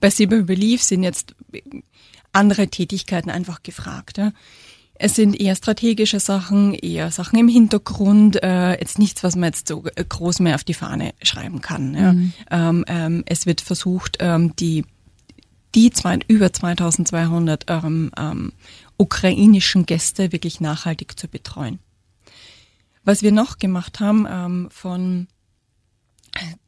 Bei 0.00 0.10
Civil 0.10 0.42
Relief 0.42 0.82
sind 0.82 1.02
jetzt 1.02 1.34
andere 2.32 2.68
Tätigkeiten 2.68 3.30
einfach 3.30 3.62
gefragt. 3.62 4.18
Ja. 4.18 4.32
Es 4.96 5.16
sind 5.16 5.40
eher 5.40 5.56
strategische 5.56 6.20
Sachen, 6.20 6.74
eher 6.74 7.10
Sachen 7.10 7.38
im 7.38 7.48
Hintergrund, 7.48 8.42
äh, 8.42 8.78
jetzt 8.78 8.98
nichts, 8.98 9.24
was 9.24 9.34
man 9.34 9.46
jetzt 9.46 9.68
so 9.68 9.82
groß 9.82 10.40
mehr 10.40 10.54
auf 10.54 10.64
die 10.64 10.74
Fahne 10.74 11.14
schreiben 11.22 11.60
kann. 11.60 11.94
Ja. 11.94 12.12
Mhm. 12.12 12.32
Ähm, 12.50 12.84
ähm, 12.86 13.22
es 13.26 13.46
wird 13.46 13.60
versucht, 13.60 14.18
ähm, 14.20 14.54
die 14.56 14.84
die 15.74 15.90
zwei, 15.90 16.20
über 16.28 16.52
2200 16.52 17.64
ähm, 17.68 18.12
ähm, 18.16 18.52
ukrainischen 18.96 19.86
Gäste 19.86 20.30
wirklich 20.30 20.60
nachhaltig 20.60 21.18
zu 21.18 21.26
betreuen. 21.26 21.80
Was 23.02 23.22
wir 23.22 23.32
noch 23.32 23.58
gemacht 23.58 24.00
haben, 24.00 24.26
ähm, 24.30 24.68
von 24.70 25.26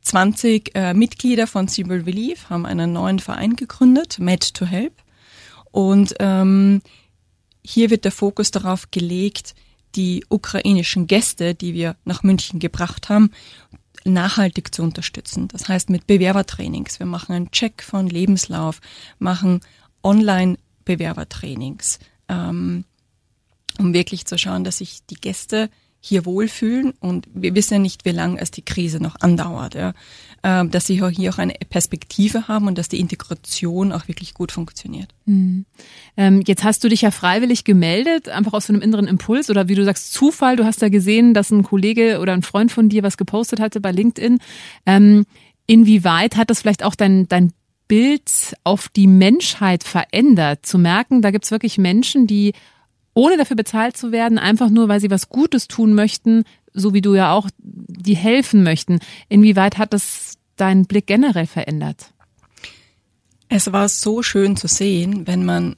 20 0.02 0.70
äh, 0.74 0.94
Mitglieder 0.94 1.46
von 1.46 1.68
Civil 1.68 2.02
Relief 2.02 2.48
haben 2.48 2.66
einen 2.66 2.92
neuen 2.92 3.18
Verein 3.18 3.57
gegründet, 3.57 4.18
Med 4.18 4.55
to 4.55 4.64
Help. 4.64 5.02
Und 5.72 6.14
ähm, 6.20 6.81
hier 7.64 7.90
wird 7.90 8.05
der 8.05 8.12
Fokus 8.12 8.52
darauf 8.52 8.90
gelegt, 8.90 9.55
die 9.96 10.24
ukrainischen 10.29 11.07
Gäste, 11.07 11.55
die 11.55 11.74
wir 11.74 11.96
nach 12.05 12.22
München 12.22 12.61
gebracht 12.61 13.09
haben, 13.09 13.31
nachhaltig 14.05 14.74
zu 14.74 14.83
unterstützen. 14.83 15.48
Das 15.48 15.68
heißt 15.68 15.90
mit 15.90 16.07
Bewerbertrainings. 16.07 17.00
Wir 17.00 17.07
machen 17.07 17.35
einen 17.35 17.50
Check 17.50 17.83
von 17.83 18.07
Lebenslauf, 18.07 18.81
machen 19.18 19.61
Online-Bewerbertrainings, 20.05 21.98
ähm, 22.29 22.85
um 23.79 23.92
wirklich 23.92 24.26
zu 24.26 24.38
schauen, 24.38 24.62
dass 24.64 24.79
sich 24.79 25.05
die 25.07 25.16
Gäste 25.16 25.68
hier 26.07 26.25
wohlfühlen 26.25 26.92
und 27.01 27.27
wir 27.35 27.55
wissen 27.55 27.75
ja 27.75 27.81
nicht, 27.81 28.05
wie 28.05 28.11
lange 28.11 28.40
es 28.40 28.51
die 28.51 28.64
Krise 28.64 29.03
noch 29.03 29.16
andauert, 29.21 29.75
ja. 29.75 29.92
Ähm, 30.42 30.71
dass 30.71 30.87
sie 30.87 31.03
hier 31.11 31.33
auch 31.33 31.38
eine 31.38 31.55
Perspektive 31.69 32.47
haben 32.47 32.69
und 32.69 32.79
dass 32.79 32.88
die 32.88 33.01
Integration 33.01 33.90
auch 33.90 34.07
wirklich 34.07 34.35
gut 34.35 34.53
funktioniert. 34.53 35.09
Mhm. 35.25 35.64
Ähm, 36.16 36.42
jetzt 36.47 36.62
hast 36.62 36.85
du 36.85 36.88
dich 36.88 37.03
ja 37.03 37.11
freiwillig 37.11 37.64
gemeldet, 37.64 38.29
einfach 38.29 38.53
aus 38.53 38.66
so 38.66 38.73
einem 38.73 38.83
inneren 38.83 39.09
Impuls 39.09 39.51
oder 39.51 39.69
wie 39.69 39.75
du 39.75 39.85
sagst, 39.85 40.12
Zufall. 40.12 40.57
Du 40.57 40.64
hast 40.64 40.81
da 40.83 40.88
gesehen, 40.88 41.35
dass 41.35 41.51
ein 41.51 41.64
Kollege 41.64 42.21
oder 42.21 42.33
ein 42.33 42.42
Freund 42.42 42.71
von 42.71 42.88
dir 42.88 43.03
was 43.03 43.16
gepostet 43.16 43.59
hatte 43.59 43.81
bei 43.81 43.90
LinkedIn. 43.90 44.38
Ähm, 44.85 45.27
inwieweit 45.66 46.37
hat 46.37 46.51
das 46.51 46.61
vielleicht 46.61 46.85
auch 46.85 46.95
dein, 46.95 47.27
dein 47.27 47.53
Bild 47.88 48.55
auf 48.62 48.88
die 48.88 49.07
Menschheit 49.09 49.83
verändert? 49.83 50.66
Zu 50.66 50.79
merken, 50.79 51.23
da 51.23 51.31
gibt's 51.31 51.51
wirklich 51.51 51.79
Menschen, 51.79 52.27
die 52.27 52.53
ohne 53.16 53.38
dafür 53.38 53.57
bezahlt 53.57 53.96
zu 53.96 54.12
werden, 54.12 54.38
einfach 54.38 54.68
nur, 54.68 54.88
weil 54.88 55.00
sie 55.00 55.11
was 55.11 55.31
Gutes 55.31 55.68
tun 55.68 55.94
möchten, 55.94 56.44
so 56.74 56.92
wie 56.92 57.00
du 57.00 57.14
ja 57.14 57.33
auch, 57.33 57.48
die 57.59 58.14
helfen 58.14 58.62
möchten. 58.62 58.98
Inwieweit 59.31 59.79
hat 59.79 59.94
das 59.94 60.35
deinen 60.57 60.85
Blick 60.85 61.07
generell 61.07 61.46
verändert? 61.46 62.12
Es 63.48 63.72
war 63.72 63.88
so 63.88 64.22
schön 64.22 64.59
zu 64.59 64.68
sehen, 64.68 65.26
wenn 65.26 65.46
man 65.46 65.76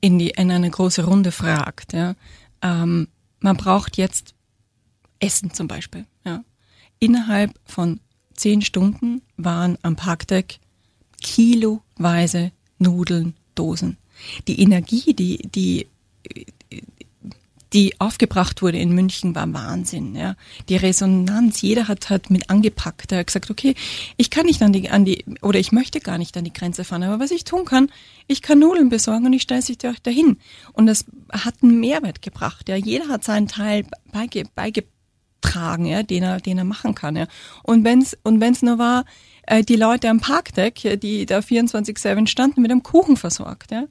in, 0.00 0.20
die, 0.20 0.30
in 0.30 0.52
eine 0.52 0.70
große 0.70 1.04
Runde 1.04 1.32
fragt. 1.32 1.92
Ja. 1.92 2.14
Ähm, 2.62 3.08
man 3.40 3.56
braucht 3.56 3.96
jetzt 3.96 4.34
Essen 5.18 5.52
zum 5.52 5.66
Beispiel. 5.66 6.06
Ja. 6.24 6.44
Innerhalb 7.00 7.52
von 7.64 7.98
zehn 8.34 8.62
Stunden 8.62 9.22
waren 9.36 9.76
am 9.82 9.96
Parkdeck 9.96 10.60
kiloweise 11.20 12.52
Nudeln, 12.78 13.34
Dosen. 13.56 13.96
Die 14.46 14.60
Energie, 14.60 15.14
die, 15.14 15.48
die 15.48 15.88
die 17.76 17.94
aufgebracht 18.00 18.62
wurde 18.62 18.78
in 18.78 18.94
München, 18.94 19.34
war 19.34 19.52
Wahnsinn. 19.52 20.14
Ja. 20.14 20.34
Die 20.70 20.76
Resonanz, 20.76 21.60
jeder 21.60 21.88
hat, 21.88 22.08
hat 22.08 22.30
mit 22.30 22.48
angepackt. 22.48 23.12
Er 23.12 23.18
hat 23.18 23.26
gesagt, 23.26 23.50
okay, 23.50 23.74
ich 24.16 24.30
kann 24.30 24.46
nicht 24.46 24.62
an 24.62 24.72
die, 24.72 24.88
an 24.88 25.04
die, 25.04 25.26
oder 25.42 25.58
ich 25.58 25.72
möchte 25.72 26.00
gar 26.00 26.16
nicht 26.16 26.38
an 26.38 26.44
die 26.44 26.54
Grenze 26.54 26.84
fahren, 26.84 27.02
aber 27.02 27.22
was 27.22 27.30
ich 27.32 27.44
tun 27.44 27.66
kann, 27.66 27.90
ich 28.28 28.40
kann 28.40 28.60
Nudeln 28.60 28.88
besorgen 28.88 29.26
und 29.26 29.34
ich 29.34 29.42
stelle 29.42 29.60
sich 29.60 29.76
dahin. 29.76 30.38
Und 30.72 30.86
das 30.86 31.04
hat 31.30 31.56
einen 31.62 31.78
Mehrwert 31.78 32.22
gebracht. 32.22 32.70
Ja. 32.70 32.76
Jeder 32.76 33.08
hat 33.08 33.24
seinen 33.24 33.46
Teil 33.46 33.84
beige, 34.10 34.44
beigetragen, 34.54 35.84
ja, 35.84 36.02
den 36.02 36.22
er, 36.22 36.40
den 36.40 36.56
er 36.56 36.64
machen 36.64 36.94
kann. 36.94 37.14
Ja. 37.14 37.26
Und 37.62 37.84
wenn's, 37.84 38.16
und 38.22 38.40
wenn's 38.40 38.62
nur 38.62 38.78
war, 38.78 39.04
äh, 39.42 39.62
die 39.62 39.76
Leute 39.76 40.08
am 40.08 40.20
Parkdeck, 40.20 40.98
die 41.02 41.26
da 41.26 41.40
24-7 41.40 42.26
standen, 42.26 42.62
mit 42.62 42.70
einem 42.70 42.82
Kuchen 42.82 43.18
versorgt. 43.18 43.70
Ja. 43.70 43.84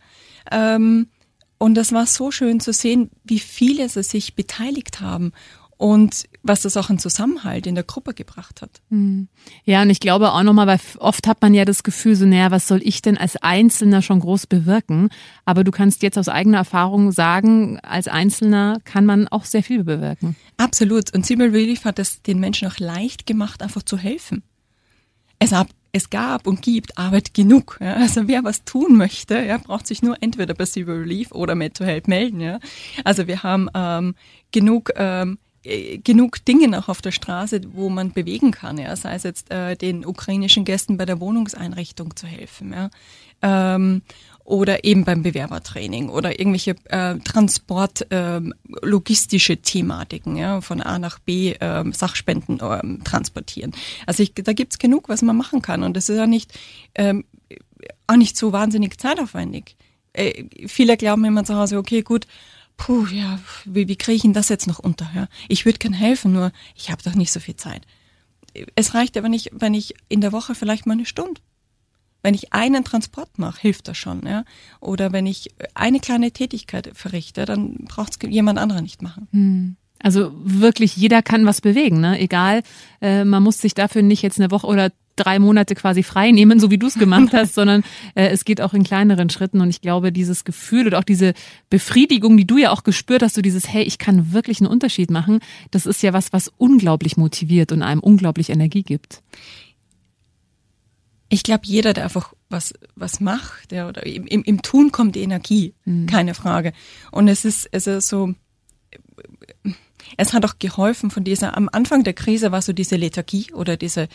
Ähm, 0.52 1.10
Und 1.58 1.76
das 1.76 1.92
war 1.92 2.06
so 2.06 2.32
schön 2.32 2.60
zu 2.60 2.74
sehen, 2.74 3.10
wie 3.24 3.40
viele 3.40 3.88
sie 3.90 4.04
sich 4.04 4.36
beteiligt 4.36 5.02
haben 5.02 5.32
und 5.78 6.26
was 6.42 6.62
das 6.62 6.78
auch 6.78 6.90
einen 6.90 7.00
Zusammenhalt 7.00 7.68
in 7.68 7.76
der 7.76 7.84
Gruppe 7.84 8.14
gebracht 8.14 8.62
hat. 8.62 8.82
Hm. 8.90 9.28
Ja, 9.66 9.82
und 9.82 9.90
ich 9.90 10.00
glaube 10.00 10.32
auch 10.32 10.44
nochmal, 10.44 10.68
weil 10.68 10.80
oft 11.00 11.28
hat 11.28 11.42
man 11.42 11.54
ja 11.54 11.66
das 11.66 11.84
Gefühl, 11.84 12.16
so, 12.16 12.26
naja, 12.26 12.52
was 12.52 12.68
soll 12.68 12.82
ich 12.84 13.02
denn 13.02 13.18
als 13.18 13.36
Einzelner 13.38 14.02
schon 14.02 14.20
groß 14.20 14.48
bewirken? 14.48 15.10
Aber 15.44 15.64
du 15.64 15.72
kannst 15.72 16.04
jetzt 16.04 16.18
aus 16.18 16.30
eigener 16.30 16.60
Erfahrung 16.60 17.12
sagen, 17.12 17.80
als 17.82 18.08
Einzelner 18.08 18.80
kann 18.86 19.06
man 19.06 19.28
auch 19.28 19.44
sehr 19.44 19.64
viel 19.64 19.84
bewirken. 19.84 20.36
Absolut. 20.58 21.14
Und 21.14 21.26
Sibyl 21.26 21.50
Relief 21.50 21.84
hat 21.84 22.00
es 22.00 22.22
den 22.22 22.40
Menschen 22.40 22.70
auch 22.70 22.78
leicht 22.78 23.26
gemacht, 23.26 23.62
einfach 23.62 23.84
zu 23.84 23.98
helfen. 23.98 24.44
Es 25.40 25.50
gab, 25.52 25.68
es 25.96 26.10
gab 26.10 26.46
und 26.46 26.62
gibt 26.62 26.98
Arbeit 26.98 27.34
genug. 27.34 27.78
Ja. 27.80 27.94
Also 27.96 28.28
wer 28.28 28.44
was 28.44 28.66
tun 28.66 28.98
möchte, 28.98 29.40
ja, 29.40 29.58
braucht 29.58 29.88
sich 29.88 30.02
nur 30.04 30.22
entweder 30.22 30.54
bei 30.54 30.66
Civil 30.66 30.96
Relief 30.96 31.32
oder 31.32 31.56
Med 31.56 31.74
to 31.74 31.86
Help 31.86 32.10
melden. 32.10 32.42
Ja. 32.42 32.60
Also 33.06 33.28
wir 33.28 33.44
haben 33.44 33.70
ähm, 33.74 34.14
genug 34.52 34.92
ähm, 34.98 35.38
äh, 35.64 35.98
genug 36.00 36.44
Dinge 36.44 36.68
noch 36.68 36.90
auf 36.90 37.02
der 37.02 37.12
Straße, 37.12 37.62
wo 37.72 37.88
man 37.90 38.12
bewegen 38.12 38.52
kann, 38.52 38.78
ja, 38.78 38.94
sei 38.98 39.16
es 39.16 39.24
jetzt 39.24 39.50
äh, 39.52 39.78
den 39.78 40.06
ukrainischen 40.06 40.66
Gästen 40.66 40.98
bei 40.98 41.06
der 41.06 41.22
Wohnungseinrichtung 41.22 42.14
zu 42.18 42.28
helfen, 42.28 42.74
ja, 42.74 42.90
ähm, 43.42 44.02
oder 44.46 44.84
eben 44.84 45.04
beim 45.04 45.24
Bewerbertraining 45.24 46.08
oder 46.08 46.40
irgendwelche 46.40 46.76
äh, 46.86 47.18
Transport, 47.20 48.10
äh, 48.12 48.40
logistische 48.82 49.58
Thematiken, 49.58 50.38
ja, 50.38 50.62
von 50.62 50.82
A 50.82 51.00
nach 51.00 51.20
B 51.20 51.54
äh, 51.54 51.84
Sachspenden 51.92 52.60
äh, 52.60 53.04
transportieren. 53.04 53.74
Also 54.06 54.24
ich, 54.24 54.34
da 54.36 54.54
gibt's 54.54 54.78
genug, 54.78 55.10
was 55.10 55.24
man 55.24 55.36
machen 55.36 55.62
kann 55.62 55.84
und 55.84 55.98
das 55.98 56.10
ist 56.10 56.18
ja 56.18 56.28
nicht 56.28 56.58
ähm, 56.94 57.26
auch 58.08 58.18
nicht 58.18 58.38
so 58.38 58.54
wahnsinnig 58.54 59.00
zeitaufwendig. 59.00 59.76
Äh, 60.14 60.46
viele 60.68 60.96
glauben 60.96 61.26
immer 61.26 61.44
zu 61.44 61.56
Hause, 61.56 61.80
okay, 61.80 62.04
gut, 62.04 62.28
puh, 62.78 63.08
ja, 63.08 63.40
wie, 63.66 63.88
wie 63.88 63.96
kriege 63.96 64.16
ich 64.16 64.22
denn 64.22 64.34
das 64.34 64.50
jetzt 64.50 64.68
noch 64.68 64.80
unter? 64.80 65.10
Ja? 65.16 65.28
Ich 65.50 65.66
würde 65.66 65.80
gerne 65.80 65.98
helfen, 65.98 66.34
nur 66.34 66.52
ich 66.76 66.92
habe 66.92 67.02
doch 67.04 67.16
nicht 67.16 67.32
so 67.32 67.40
viel 67.40 67.56
Zeit. 67.56 67.82
Es 68.76 68.94
reicht 68.94 69.18
aber 69.18 69.28
nicht, 69.28 69.50
wenn 69.54 69.74
ich 69.74 69.96
in 70.08 70.22
der 70.22 70.32
Woche 70.32 70.54
vielleicht 70.54 70.86
mal 70.86 70.94
eine 70.94 71.06
Stunde. 71.06 71.42
Wenn 72.26 72.34
ich 72.34 72.54
einen 72.54 72.84
Transport 72.84 73.38
mache, 73.38 73.62
hilft 73.62 73.88
das 73.88 73.98
schon, 73.98 74.24
ja. 74.26 74.46
Oder 74.80 75.12
wenn 75.12 75.28
ich 75.28 75.50
eine 75.76 76.00
kleine 76.00 76.32
Tätigkeit 76.32 76.90
verrichte, 76.96 77.46
dann 77.46 77.86
braucht 77.88 78.14
es 78.14 78.32
jemand 78.32 78.58
anderer 78.58 78.82
nicht 78.82 79.04
machen. 79.04 79.28
Hm. 79.32 79.76
Also 80.00 80.32
wirklich 80.44 80.98
jeder 80.98 81.22
kann 81.22 81.46
was 81.46 81.62
bewegen, 81.62 82.00
ne? 82.00 82.20
Egal, 82.20 82.64
äh, 83.00 83.26
man 83.26 83.44
muss 83.44 83.60
sich 83.60 83.76
dafür 83.76 84.02
nicht 84.02 84.24
jetzt 84.24 84.40
eine 84.40 84.50
Woche 84.50 84.66
oder 84.66 84.90
drei 85.16 85.38
Monate 85.38 85.76
quasi 85.76 86.02
frei 86.02 86.32
nehmen, 86.32 86.60
so 86.60 86.72
wie 86.72 86.80
du 86.80 86.88
es 86.88 86.96
gemacht 86.96 87.32
hast, 87.32 87.54
sondern 87.54 87.84
äh, 88.16 88.30
es 88.30 88.44
geht 88.44 88.60
auch 88.60 88.74
in 88.74 88.84
kleineren 88.84 89.30
Schritten. 89.30 89.62
Und 89.62 89.70
ich 89.70 89.82
glaube, 89.82 90.12
dieses 90.12 90.46
Gefühl 90.46 90.88
und 90.88 90.96
auch 90.96 91.04
diese 91.04 91.36
Befriedigung, 91.70 92.38
die 92.38 92.48
du 92.48 92.58
ja 92.58 92.72
auch 92.72 92.84
gespürt 92.84 93.22
hast, 93.22 93.36
so 93.36 93.44
dieses, 93.44 93.72
hey, 93.72 93.84
ich 93.84 94.00
kann 94.00 94.34
wirklich 94.34 94.62
einen 94.62 94.72
Unterschied 94.72 95.12
machen, 95.12 95.42
das 95.70 95.86
ist 95.86 96.02
ja 96.02 96.12
was, 96.12 96.34
was 96.34 96.52
unglaublich 96.58 97.18
motiviert 97.18 97.72
und 97.72 97.84
einem 97.84 98.00
unglaublich 98.00 98.50
Energie 98.50 98.82
gibt. 98.82 99.22
Ich 101.36 101.44
glaube, 101.44 101.64
jeder, 101.66 101.92
der 101.92 102.06
einfach 102.06 102.34
was, 102.50 102.74
was 102.96 103.20
macht, 103.20 103.72
der, 103.72 103.90
oder 103.90 104.06
im, 104.06 104.26
im, 104.26 104.42
im 104.44 104.62
Tun 104.62 104.94
kommt 104.94 105.18
die 105.18 105.22
Energie, 105.22 105.74
mhm. 105.84 106.06
keine 106.06 106.34
Frage. 106.34 106.72
Und 107.12 107.28
es 107.28 107.44
ist, 107.44 107.68
es 107.74 107.88
ist 107.88 108.08
so, 108.08 108.34
es 110.16 110.32
hat 110.32 110.46
auch 110.46 110.60
geholfen 110.60 111.12
von 111.12 111.26
dieser, 111.26 111.58
am 111.58 111.68
Anfang 111.70 112.06
der 112.06 112.14
Krise 112.14 112.54
war 112.54 112.62
so 112.62 112.72
diese 112.72 112.96
Lethargie 112.96 113.52
oder 113.52 113.76
diese, 113.76 114.08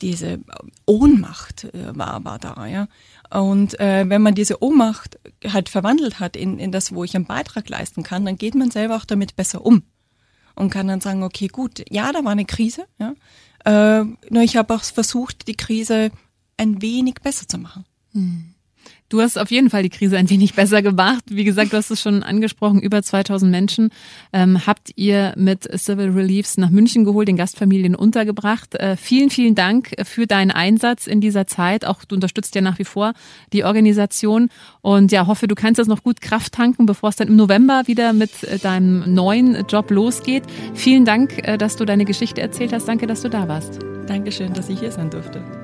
diese 0.00 0.40
Ohnmacht 0.86 1.64
äh, 1.64 1.94
war, 1.94 2.24
war 2.24 2.38
da, 2.38 2.66
ja. 2.66 2.88
Und 3.28 3.78
äh, 3.78 4.08
wenn 4.08 4.22
man 4.22 4.34
diese 4.34 4.62
Ohnmacht 4.62 5.18
halt 5.46 5.68
verwandelt 5.68 6.18
hat 6.18 6.34
in, 6.34 6.58
in 6.58 6.72
das, 6.72 6.94
wo 6.94 7.04
ich 7.04 7.14
einen 7.14 7.26
Beitrag 7.26 7.68
leisten 7.68 8.04
kann, 8.04 8.24
dann 8.24 8.38
geht 8.38 8.54
man 8.54 8.70
selber 8.70 8.96
auch 8.96 9.04
damit 9.04 9.36
besser 9.36 9.66
um 9.66 9.82
und 10.54 10.70
kann 10.70 10.88
dann 10.88 11.02
sagen, 11.02 11.24
okay, 11.24 11.48
gut, 11.48 11.84
ja, 11.90 12.10
da 12.10 12.24
war 12.24 12.32
eine 12.32 12.46
Krise, 12.46 12.86
ja. 12.98 13.14
Äh, 13.66 14.04
nur 14.30 14.42
ich 14.42 14.56
habe 14.56 14.74
auch 14.74 14.82
versucht, 14.82 15.46
die 15.46 15.56
Krise 15.56 16.10
ein 16.56 16.82
wenig 16.82 17.16
besser 17.22 17.46
zu 17.48 17.58
machen. 17.58 17.84
Hm. 18.12 18.54
Du 19.10 19.20
hast 19.20 19.38
auf 19.38 19.50
jeden 19.50 19.70
Fall 19.70 19.82
die 19.82 19.90
Krise 19.90 20.16
ein 20.16 20.28
wenig 20.30 20.54
besser 20.56 20.82
gemacht. 20.82 21.22
Wie 21.28 21.44
gesagt, 21.44 21.72
du 21.72 21.76
hast 21.76 21.90
es 21.90 22.00
schon 22.00 22.22
angesprochen, 22.22 22.80
über 22.80 23.02
2000 23.02 23.50
Menschen 23.50 23.90
ähm, 24.32 24.66
habt 24.66 24.90
ihr 24.96 25.34
mit 25.36 25.68
Civil 25.78 26.10
Reliefs 26.10 26.56
nach 26.56 26.70
München 26.70 27.04
geholt, 27.04 27.28
den 27.28 27.36
Gastfamilien 27.36 27.94
untergebracht. 27.94 28.74
Äh, 28.74 28.96
vielen, 28.96 29.30
vielen 29.30 29.54
Dank 29.54 29.92
für 30.04 30.26
deinen 30.26 30.50
Einsatz 30.50 31.06
in 31.06 31.20
dieser 31.20 31.46
Zeit. 31.46 31.84
Auch 31.84 32.04
du 32.04 32.14
unterstützt 32.14 32.54
ja 32.54 32.60
nach 32.60 32.78
wie 32.78 32.84
vor 32.84 33.12
die 33.52 33.64
Organisation 33.64 34.48
und 34.80 35.12
ja, 35.12 35.26
hoffe, 35.26 35.46
du 35.46 35.54
kannst 35.54 35.78
das 35.78 35.86
noch 35.86 36.02
gut 36.02 36.20
Kraft 36.20 36.54
tanken, 36.54 36.86
bevor 36.86 37.10
es 37.10 37.16
dann 37.16 37.28
im 37.28 37.36
November 37.36 37.82
wieder 37.86 38.12
mit 38.12 38.42
äh, 38.44 38.58
deinem 38.58 39.14
neuen 39.14 39.66
Job 39.68 39.90
losgeht. 39.90 40.44
Vielen 40.74 41.04
Dank, 41.04 41.46
äh, 41.46 41.58
dass 41.58 41.76
du 41.76 41.84
deine 41.84 42.04
Geschichte 42.04 42.40
erzählt 42.40 42.72
hast. 42.72 42.88
Danke, 42.88 43.06
dass 43.06 43.22
du 43.22 43.28
da 43.28 43.46
warst. 43.48 43.78
Dankeschön, 44.06 44.52
dass 44.54 44.68
ich 44.68 44.80
hier 44.80 44.90
sein 44.90 45.10
durfte. 45.10 45.63